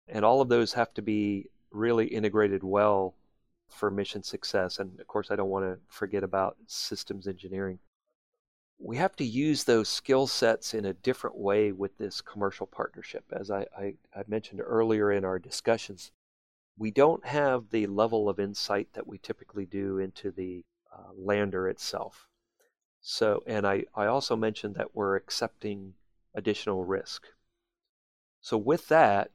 and 0.08 0.24
all 0.24 0.40
of 0.40 0.48
those 0.48 0.72
have 0.74 0.92
to 0.94 1.02
be 1.02 1.48
really 1.70 2.06
integrated 2.06 2.62
well 2.62 3.14
for 3.72 3.90
mission 3.90 4.22
success. 4.22 4.78
And 4.78 4.98
of 5.00 5.06
course, 5.06 5.30
I 5.30 5.37
don't 5.37 5.50
want 5.50 5.64
to 5.64 5.78
forget 5.88 6.22
about 6.22 6.56
systems 6.66 7.26
engineering. 7.26 7.78
We 8.78 8.96
have 8.96 9.14
to 9.16 9.24
use 9.24 9.64
those 9.64 9.88
skill 9.88 10.26
sets 10.26 10.74
in 10.74 10.85
a 10.85 10.92
different 10.92 11.37
way 11.37 11.72
with 11.72 11.98
this 11.98 12.20
commercial 12.20 12.66
partnership. 12.66 13.24
As 13.32 13.50
I, 13.50 13.66
I, 13.78 13.94
I 14.14 14.24
mentioned 14.26 14.61
earlier 14.61 15.12
in 15.12 15.24
our 15.24 15.38
discussions, 15.38 16.11
we 16.76 16.90
don't 16.90 17.24
have 17.24 17.70
the 17.70 17.87
level 17.87 18.28
of 18.28 18.40
insight 18.40 18.88
that 18.94 19.06
we 19.06 19.18
typically 19.18 19.66
do 19.66 19.98
into 19.98 20.30
the 20.30 20.64
uh, 20.92 21.12
lander 21.16 21.68
itself. 21.68 22.28
So, 23.00 23.42
and 23.46 23.66
I, 23.66 23.85
I 23.94 24.06
also 24.06 24.37
mentioned 24.37 24.74
that 24.76 24.94
we're 24.94 25.16
accepting 25.16 25.94
additional 26.35 26.85
risk. 26.85 27.26
So, 28.40 28.56
with 28.56 28.88
that, 28.88 29.30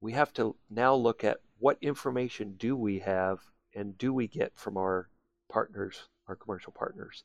we 0.00 0.12
have 0.12 0.32
to 0.34 0.56
now 0.68 0.94
look 0.94 1.24
at 1.24 1.40
what 1.58 1.78
information 1.80 2.54
do 2.58 2.76
we 2.76 2.98
have 3.00 3.38
and 3.74 3.96
do 3.98 4.12
we 4.12 4.26
get 4.26 4.52
from 4.54 4.76
our 4.76 5.08
partners, 5.50 6.08
our 6.28 6.36
commercial 6.36 6.72
partners? 6.72 7.24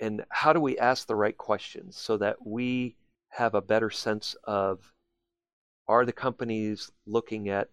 And 0.00 0.24
how 0.30 0.52
do 0.52 0.60
we 0.60 0.78
ask 0.78 1.06
the 1.06 1.16
right 1.16 1.36
questions 1.36 1.96
so 1.96 2.16
that 2.16 2.46
we 2.46 2.96
have 3.28 3.54
a 3.54 3.60
better 3.60 3.90
sense 3.90 4.34
of 4.44 4.92
are 5.86 6.04
the 6.04 6.12
companies 6.12 6.90
looking 7.06 7.48
at 7.48 7.68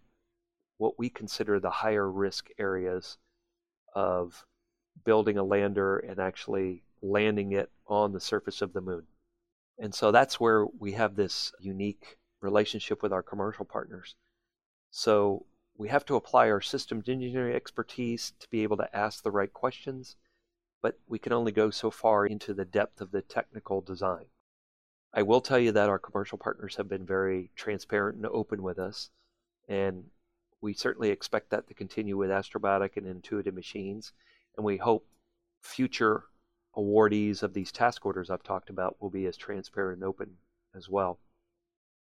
what 0.77 0.99
we 0.99 1.09
consider 1.09 1.59
the 1.59 1.69
higher 1.69 2.09
risk 2.09 2.49
areas 2.59 3.17
of 3.95 4.45
building 5.05 5.37
a 5.37 5.43
lander 5.43 5.97
and 5.97 6.19
actually 6.19 6.83
landing 7.01 7.53
it 7.53 7.71
on 7.87 8.11
the 8.11 8.19
surface 8.19 8.61
of 8.61 8.73
the 8.73 8.81
moon? 8.81 9.03
And 9.79 9.93
so 9.93 10.11
that's 10.11 10.39
where 10.39 10.65
we 10.79 10.93
have 10.93 11.15
this 11.15 11.51
unique 11.59 12.17
relationship 12.41 13.01
with 13.01 13.13
our 13.13 13.23
commercial 13.23 13.65
partners. 13.65 14.15
So 14.89 15.45
we 15.77 15.89
have 15.89 16.05
to 16.05 16.15
apply 16.15 16.49
our 16.49 16.61
systems 16.61 17.07
engineering 17.07 17.55
expertise 17.55 18.33
to 18.39 18.49
be 18.49 18.63
able 18.63 18.77
to 18.77 18.95
ask 18.95 19.23
the 19.23 19.31
right 19.31 19.51
questions, 19.51 20.15
but 20.81 20.99
we 21.07 21.19
can 21.19 21.33
only 21.33 21.51
go 21.51 21.69
so 21.69 21.91
far 21.91 22.25
into 22.25 22.53
the 22.53 22.65
depth 22.65 23.01
of 23.01 23.11
the 23.11 23.21
technical 23.21 23.81
design. 23.81 24.25
I 25.13 25.21
will 25.21 25.41
tell 25.41 25.59
you 25.59 25.71
that 25.71 25.89
our 25.89 25.99
commercial 25.99 26.37
partners 26.37 26.75
have 26.75 26.89
been 26.89 27.05
very 27.05 27.51
transparent 27.55 28.17
and 28.17 28.25
open 28.25 28.61
with 28.61 28.79
us, 28.79 29.09
and 29.67 30.05
we 30.61 30.73
certainly 30.73 31.09
expect 31.09 31.49
that 31.51 31.67
to 31.67 31.73
continue 31.73 32.17
with 32.17 32.29
Astrobotic 32.29 32.97
and 32.97 33.05
Intuitive 33.05 33.53
Machines, 33.53 34.13
and 34.55 34.65
we 34.65 34.77
hope 34.77 35.07
future 35.61 36.25
awardees 36.75 37.43
of 37.43 37.53
these 37.53 37.71
task 37.71 38.05
orders 38.05 38.29
I've 38.29 38.43
talked 38.43 38.69
about 38.69 39.01
will 39.01 39.09
be 39.09 39.25
as 39.25 39.37
transparent 39.37 39.97
and 39.97 40.03
open 40.03 40.37
as 40.75 40.89
well. 40.89 41.19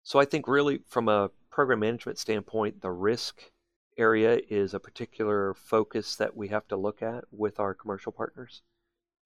So 0.04 0.18
I 0.18 0.24
think 0.24 0.48
really 0.48 0.80
from 0.88 1.08
a 1.08 1.30
program 1.50 1.80
management 1.80 2.18
standpoint, 2.18 2.80
the 2.80 2.90
risk 2.90 3.50
area 3.96 4.40
is 4.48 4.74
a 4.74 4.80
particular 4.80 5.54
focus 5.54 6.16
that 6.16 6.36
we 6.36 6.48
have 6.48 6.66
to 6.68 6.76
look 6.76 7.02
at 7.02 7.24
with 7.30 7.60
our 7.60 7.72
commercial 7.72 8.10
partners. 8.10 8.62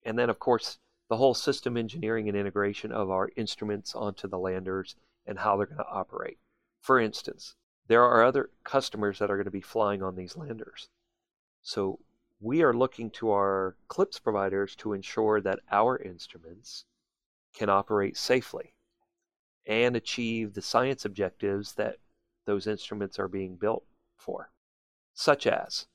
And 0.05 0.19
then 0.19 0.29
of 0.29 0.39
course, 0.39 0.79
the 1.09 1.17
whole 1.17 1.35
system 1.35 1.77
engineering 1.77 2.29
and 2.29 2.37
integration 2.37 2.93
of 2.93 3.11
our 3.11 3.31
instruments 3.37 3.95
onto 3.95 4.29
the 4.29 4.39
landers 4.39 4.97
and 5.27 5.39
how 5.39 5.57
they're 5.57 5.67
going 5.67 5.79
to 5.79 5.89
operate. 5.89 6.39
For 6.81 7.01
instance, 7.01 7.55
there 7.89 8.03
are 8.03 8.25
other 8.25 8.51
customers 8.65 9.19
that 9.19 9.31
are 9.31 9.37
going 9.37 9.45
to 9.47 9.51
be 9.51 9.61
flying 9.61 10.03
on 10.03 10.17
these 10.17 10.37
landers. 10.37 10.89
So 11.63 12.01
we 12.41 12.63
are 12.63 12.75
looking 12.75 13.11
to 13.13 13.31
our 13.31 13.77
CLPS 13.89 14.23
providers 14.23 14.77
to 14.77 14.93
ensure 14.93 15.41
that 15.41 15.61
our 15.71 15.97
instruments 15.97 16.85
can 17.55 17.71
operate 17.71 18.17
safely 18.17 18.75
and 19.67 19.97
achieve 19.97 20.55
the 20.55 20.63
science 20.63 21.05
objectives 21.05 21.75
that 21.75 21.97
those 22.47 22.67
instruments 22.67 23.19
are 23.19 23.29
being 23.29 23.57
built 23.57 23.85
for. 24.17 24.51
Such 25.15 25.47
as, 25.47 25.87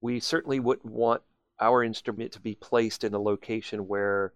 we 0.00 0.20
certainly 0.20 0.60
wouldn't 0.60 0.92
want 0.92 1.22
our 1.60 1.82
instrument 1.82 2.32
to 2.32 2.40
be 2.40 2.54
placed 2.54 3.04
in 3.04 3.12
a 3.12 3.20
location 3.20 3.88
where 3.88 4.32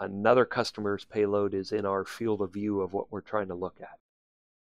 another 0.00 0.44
customer's 0.44 1.04
payload 1.04 1.54
is 1.54 1.70
in 1.70 1.86
our 1.86 2.04
field 2.04 2.40
of 2.40 2.52
view 2.52 2.80
of 2.80 2.92
what 2.92 3.12
we're 3.12 3.20
trying 3.20 3.48
to 3.48 3.54
look 3.54 3.76
at. 3.80 3.98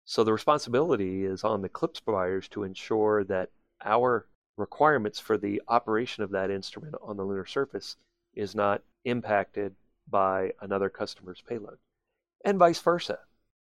So 0.04 0.22
the 0.24 0.32
responsibility 0.32 1.24
is 1.24 1.44
on 1.44 1.60
the 1.60 1.68
CLPS 1.68 2.04
providers 2.04 2.48
to 2.48 2.62
ensure 2.62 3.24
that 3.24 3.50
our 3.84 4.26
requirements 4.56 5.18
for 5.20 5.36
the 5.36 5.62
operation 5.68 6.22
of 6.22 6.30
that 6.30 6.50
instrument 6.50 6.94
on 7.02 7.16
the 7.16 7.24
lunar 7.24 7.46
surface 7.46 7.96
is 8.34 8.54
not 8.54 8.82
impacted 9.04 9.74
by 10.08 10.52
another 10.60 10.88
customer's 10.88 11.42
payload, 11.46 11.78
and 12.44 12.58
vice 12.58 12.80
versa 12.80 13.18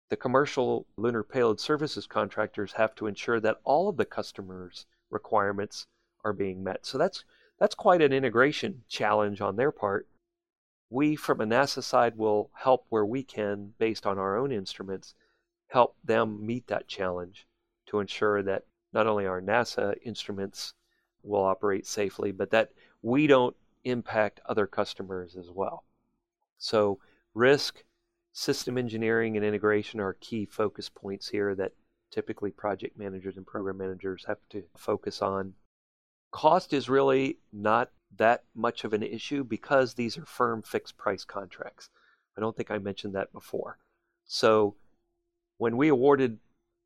the 0.10 0.18
commercial 0.18 0.86
lunar 0.96 1.24
payload 1.24 1.60
services 1.60 2.08
contractors 2.08 2.74
have 2.74 2.96
to 2.96 3.08
ensure 3.08 3.40
that 3.40 3.60
all 3.64 3.90
of 3.90 3.98
the 3.98 4.06
customers' 4.06 4.86
requirements 5.10 5.88
are 6.24 6.34
being 6.34 6.64
met. 6.64 6.86
So 6.86 6.98
that's 6.98 7.24
that's 7.60 7.76
quite 7.76 8.02
an 8.02 8.14
integration 8.14 8.84
challenge 8.88 9.42
on 9.42 9.56
their 9.56 9.72
part. 9.72 10.08
We 10.90 11.16
from 11.16 11.42
a 11.42 11.46
NASA 11.46 11.84
side 11.84 12.18
will 12.18 12.52
help 12.54 12.86
where 12.90 13.06
we 13.06 13.24
can 13.24 13.74
based 13.78 14.06
on 14.06 14.18
our 14.18 14.38
own 14.38 14.52
instruments 14.52 15.14
help 15.68 15.96
them 16.04 16.46
meet 16.46 16.68
that 16.68 16.88
challenge 16.88 17.46
to 17.88 18.00
ensure 18.00 18.42
that 18.44 18.66
not 18.94 19.08
only 19.08 19.26
our 19.26 19.42
NASA 19.42 19.96
instruments 20.06 20.74
will 21.24 21.44
operate 21.44 21.86
safely, 21.86 22.32
but 22.32 22.52
that 22.52 22.72
we 23.02 23.28
don't 23.28 23.56
impact 23.84 24.40
other 24.46 24.66
customers 24.66 25.36
as 25.36 25.50
well. 25.50 25.84
So 26.58 27.00
risk 27.34 27.84
system 28.38 28.78
engineering 28.78 29.36
and 29.36 29.44
integration 29.44 30.00
are 30.00 30.14
key 30.22 30.46
focus 30.46 30.90
points 30.90 31.28
here 31.28 31.56
that 31.56 31.72
typically 32.12 32.52
project 32.52 32.96
managers 32.96 33.36
and 33.36 33.48
program 33.48 33.78
managers 33.78 34.26
have 34.28 34.38
to 34.48 34.64
focus 34.78 35.24
on. 35.24 35.56
Cost 36.32 36.72
is 36.72 36.88
really 36.88 37.40
not 37.52 37.90
that 38.16 38.44
much 38.54 38.84
of 38.84 38.94
an 38.94 39.02
issue 39.02 39.44
because 39.44 39.96
these 39.96 40.20
are 40.20 40.26
firm 40.26 40.62
fixed 40.62 41.00
price 41.00 41.26
contracts. 41.26 41.90
I 42.38 42.42
don't 42.42 42.56
think 42.56 42.70
I 42.70 42.78
mentioned 42.78 43.16
that 43.16 43.34
before. 43.34 43.80
So 44.26 44.76
when 45.58 45.76
we 45.76 45.88
awarded 45.88 46.38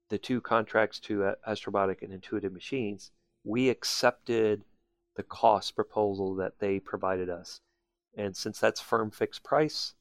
the 0.07 0.17
two 0.17 0.39
contracts 0.39 1.01
to 1.01 1.25
uh, 1.25 1.35
Astrobotic 1.45 2.01
and 2.01 2.13
Intuitive 2.13 2.53
Machines, 2.53 3.11
we 3.43 3.67
accepted 3.67 4.63
the 5.17 5.23
cost 5.23 5.75
proposal 5.75 6.33
that 6.35 6.59
they 6.59 6.79
provided 6.79 7.29
us. 7.29 7.59
And 8.15 8.37
since 8.37 8.57
that's 8.57 8.79
firm 8.79 9.11
fixed 9.11 9.43
price, 9.43 9.95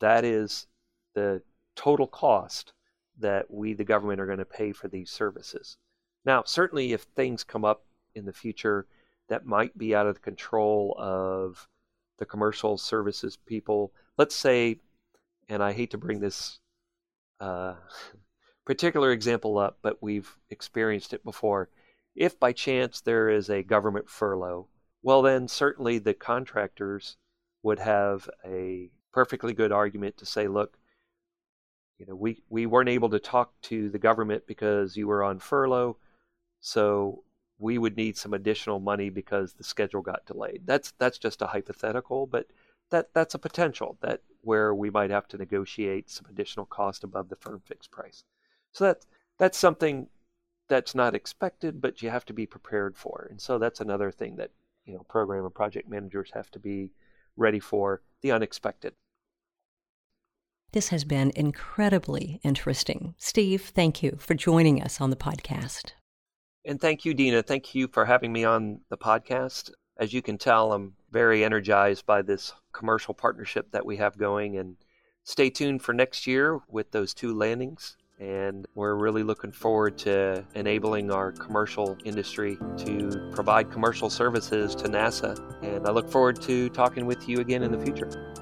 that 0.00 0.24
is 0.24 0.66
the 1.14 1.42
total 1.74 2.06
cost 2.06 2.72
that 3.18 3.50
we, 3.50 3.72
the 3.72 3.84
government, 3.84 4.20
are 4.20 4.26
going 4.26 4.38
to 4.38 4.44
pay 4.44 4.72
for 4.72 4.88
these 4.88 5.10
services. 5.10 5.76
Now, 6.24 6.42
certainly, 6.44 6.92
if 6.92 7.02
things 7.02 7.44
come 7.44 7.64
up 7.64 7.84
in 8.14 8.24
the 8.24 8.32
future 8.32 8.86
that 9.28 9.46
might 9.46 9.76
be 9.76 9.94
out 9.94 10.06
of 10.06 10.14
the 10.14 10.20
control 10.20 10.94
of 10.98 11.68
the 12.18 12.26
commercial 12.26 12.76
services 12.78 13.36
people, 13.36 13.92
let's 14.18 14.34
say, 14.34 14.80
and 15.48 15.62
I 15.62 15.72
hate 15.72 15.90
to 15.92 15.98
bring 15.98 16.20
this 16.20 16.58
uh, 17.40 17.74
particular 18.64 19.12
example 19.12 19.58
up, 19.58 19.78
but 19.82 20.02
we've 20.02 20.36
experienced 20.50 21.12
it 21.12 21.24
before. 21.24 21.68
If 22.14 22.40
by 22.40 22.52
chance 22.52 23.00
there 23.00 23.28
is 23.28 23.50
a 23.50 23.62
government 23.62 24.08
furlough, 24.08 24.68
well, 25.02 25.22
then 25.22 25.46
certainly 25.48 25.98
the 25.98 26.14
contractors 26.14 27.16
would 27.62 27.78
have 27.78 28.28
a 28.44 28.90
perfectly 29.16 29.54
good 29.54 29.72
argument 29.72 30.14
to 30.18 30.26
say, 30.26 30.46
look, 30.46 30.76
you 31.98 32.04
know, 32.04 32.14
we, 32.14 32.42
we 32.50 32.66
weren't 32.66 32.90
able 32.90 33.08
to 33.08 33.18
talk 33.18 33.58
to 33.62 33.88
the 33.88 33.98
government 33.98 34.46
because 34.46 34.94
you 34.94 35.06
were 35.08 35.24
on 35.24 35.38
furlough. 35.38 35.96
So 36.60 37.24
we 37.58 37.78
would 37.78 37.96
need 37.96 38.18
some 38.18 38.34
additional 38.34 38.78
money 38.78 39.08
because 39.08 39.54
the 39.54 39.64
schedule 39.64 40.02
got 40.02 40.26
delayed. 40.26 40.64
That's 40.66 40.92
that's 40.98 41.16
just 41.16 41.40
a 41.40 41.46
hypothetical, 41.46 42.26
but 42.26 42.48
that 42.90 43.08
that's 43.14 43.34
a 43.34 43.38
potential 43.38 43.96
that 44.02 44.20
where 44.42 44.74
we 44.74 44.90
might 44.90 45.10
have 45.10 45.26
to 45.28 45.38
negotiate 45.38 46.10
some 46.10 46.26
additional 46.28 46.66
cost 46.66 47.02
above 47.02 47.30
the 47.30 47.36
firm 47.36 47.62
fixed 47.64 47.90
price. 47.90 48.22
So 48.72 48.84
that 48.84 49.06
that's 49.38 49.56
something 49.56 50.08
that's 50.68 50.94
not 50.94 51.14
expected, 51.14 51.80
but 51.80 52.02
you 52.02 52.10
have 52.10 52.26
to 52.26 52.34
be 52.34 52.44
prepared 52.44 52.98
for. 52.98 53.28
And 53.30 53.40
so 53.40 53.58
that's 53.58 53.80
another 53.80 54.10
thing 54.10 54.36
that 54.36 54.50
you 54.84 54.92
know 54.92 55.06
program 55.08 55.46
and 55.46 55.54
project 55.54 55.88
managers 55.88 56.32
have 56.34 56.50
to 56.50 56.58
be 56.58 56.90
ready 57.38 57.60
for 57.60 58.02
the 58.20 58.32
unexpected. 58.32 58.92
This 60.72 60.88
has 60.88 61.04
been 61.04 61.32
incredibly 61.34 62.40
interesting. 62.42 63.14
Steve, 63.18 63.72
thank 63.74 64.02
you 64.02 64.16
for 64.18 64.34
joining 64.34 64.82
us 64.82 65.00
on 65.00 65.10
the 65.10 65.16
podcast. 65.16 65.92
And 66.64 66.80
thank 66.80 67.04
you, 67.04 67.14
Dina. 67.14 67.42
Thank 67.42 67.74
you 67.74 67.88
for 67.88 68.04
having 68.04 68.32
me 68.32 68.44
on 68.44 68.80
the 68.90 68.98
podcast. 68.98 69.70
As 69.96 70.12
you 70.12 70.20
can 70.20 70.36
tell, 70.36 70.72
I'm 70.72 70.94
very 71.10 71.44
energized 71.44 72.04
by 72.04 72.22
this 72.22 72.52
commercial 72.72 73.14
partnership 73.14 73.70
that 73.70 73.86
we 73.86 73.96
have 73.96 74.18
going. 74.18 74.58
And 74.58 74.76
stay 75.22 75.48
tuned 75.48 75.82
for 75.82 75.94
next 75.94 76.26
year 76.26 76.60
with 76.68 76.90
those 76.90 77.14
two 77.14 77.34
landings. 77.34 77.96
And 78.18 78.66
we're 78.74 78.94
really 78.94 79.22
looking 79.22 79.52
forward 79.52 79.96
to 79.98 80.44
enabling 80.54 81.10
our 81.10 81.32
commercial 81.32 81.96
industry 82.04 82.58
to 82.78 83.30
provide 83.34 83.70
commercial 83.70 84.10
services 84.10 84.74
to 84.76 84.88
NASA. 84.88 85.38
And 85.62 85.86
I 85.86 85.90
look 85.90 86.10
forward 86.10 86.40
to 86.42 86.68
talking 86.70 87.06
with 87.06 87.28
you 87.28 87.40
again 87.40 87.62
in 87.62 87.70
the 87.70 87.78
future. 87.78 88.34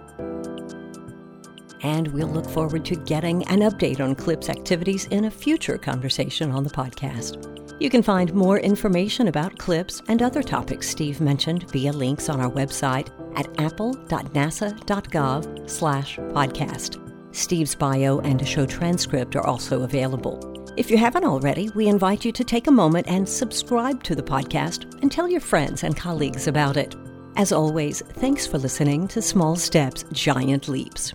And 1.84 2.08
we'll 2.08 2.28
look 2.28 2.48
forward 2.48 2.84
to 2.86 2.96
getting 2.96 3.46
an 3.48 3.60
update 3.60 4.00
on 4.00 4.16
CLPS 4.16 4.48
activities 4.48 5.04
in 5.06 5.26
a 5.26 5.30
future 5.30 5.78
conversation 5.78 6.50
on 6.50 6.64
the 6.64 6.70
podcast. 6.70 7.50
You 7.80 7.90
can 7.90 8.02
find 8.02 8.32
more 8.32 8.58
information 8.58 9.28
about 9.28 9.58
CLPS 9.58 10.02
and 10.08 10.22
other 10.22 10.42
topics 10.42 10.88
Steve 10.88 11.20
mentioned 11.20 11.70
via 11.70 11.92
links 11.92 12.28
on 12.28 12.40
our 12.40 12.50
website 12.50 13.10
at 13.38 13.46
appel.nasa.gov 13.60 15.70
slash 15.70 16.16
podcast. 16.16 17.00
Steve's 17.34 17.74
bio 17.74 18.20
and 18.20 18.40
a 18.40 18.46
show 18.46 18.64
transcript 18.64 19.36
are 19.36 19.46
also 19.46 19.82
available. 19.82 20.50
If 20.76 20.90
you 20.90 20.96
haven't 20.96 21.24
already, 21.24 21.70
we 21.74 21.88
invite 21.88 22.24
you 22.24 22.32
to 22.32 22.44
take 22.44 22.66
a 22.66 22.72
moment 22.72 23.08
and 23.08 23.28
subscribe 23.28 24.02
to 24.04 24.14
the 24.14 24.22
podcast 24.22 25.00
and 25.02 25.12
tell 25.12 25.28
your 25.28 25.40
friends 25.40 25.84
and 25.84 25.96
colleagues 25.96 26.48
about 26.48 26.76
it. 26.76 26.96
As 27.36 27.52
always, 27.52 28.00
thanks 28.00 28.46
for 28.46 28.58
listening 28.58 29.08
to 29.08 29.20
Small 29.20 29.56
Steps, 29.56 30.04
Giant 30.12 30.68
Leaps. 30.68 31.12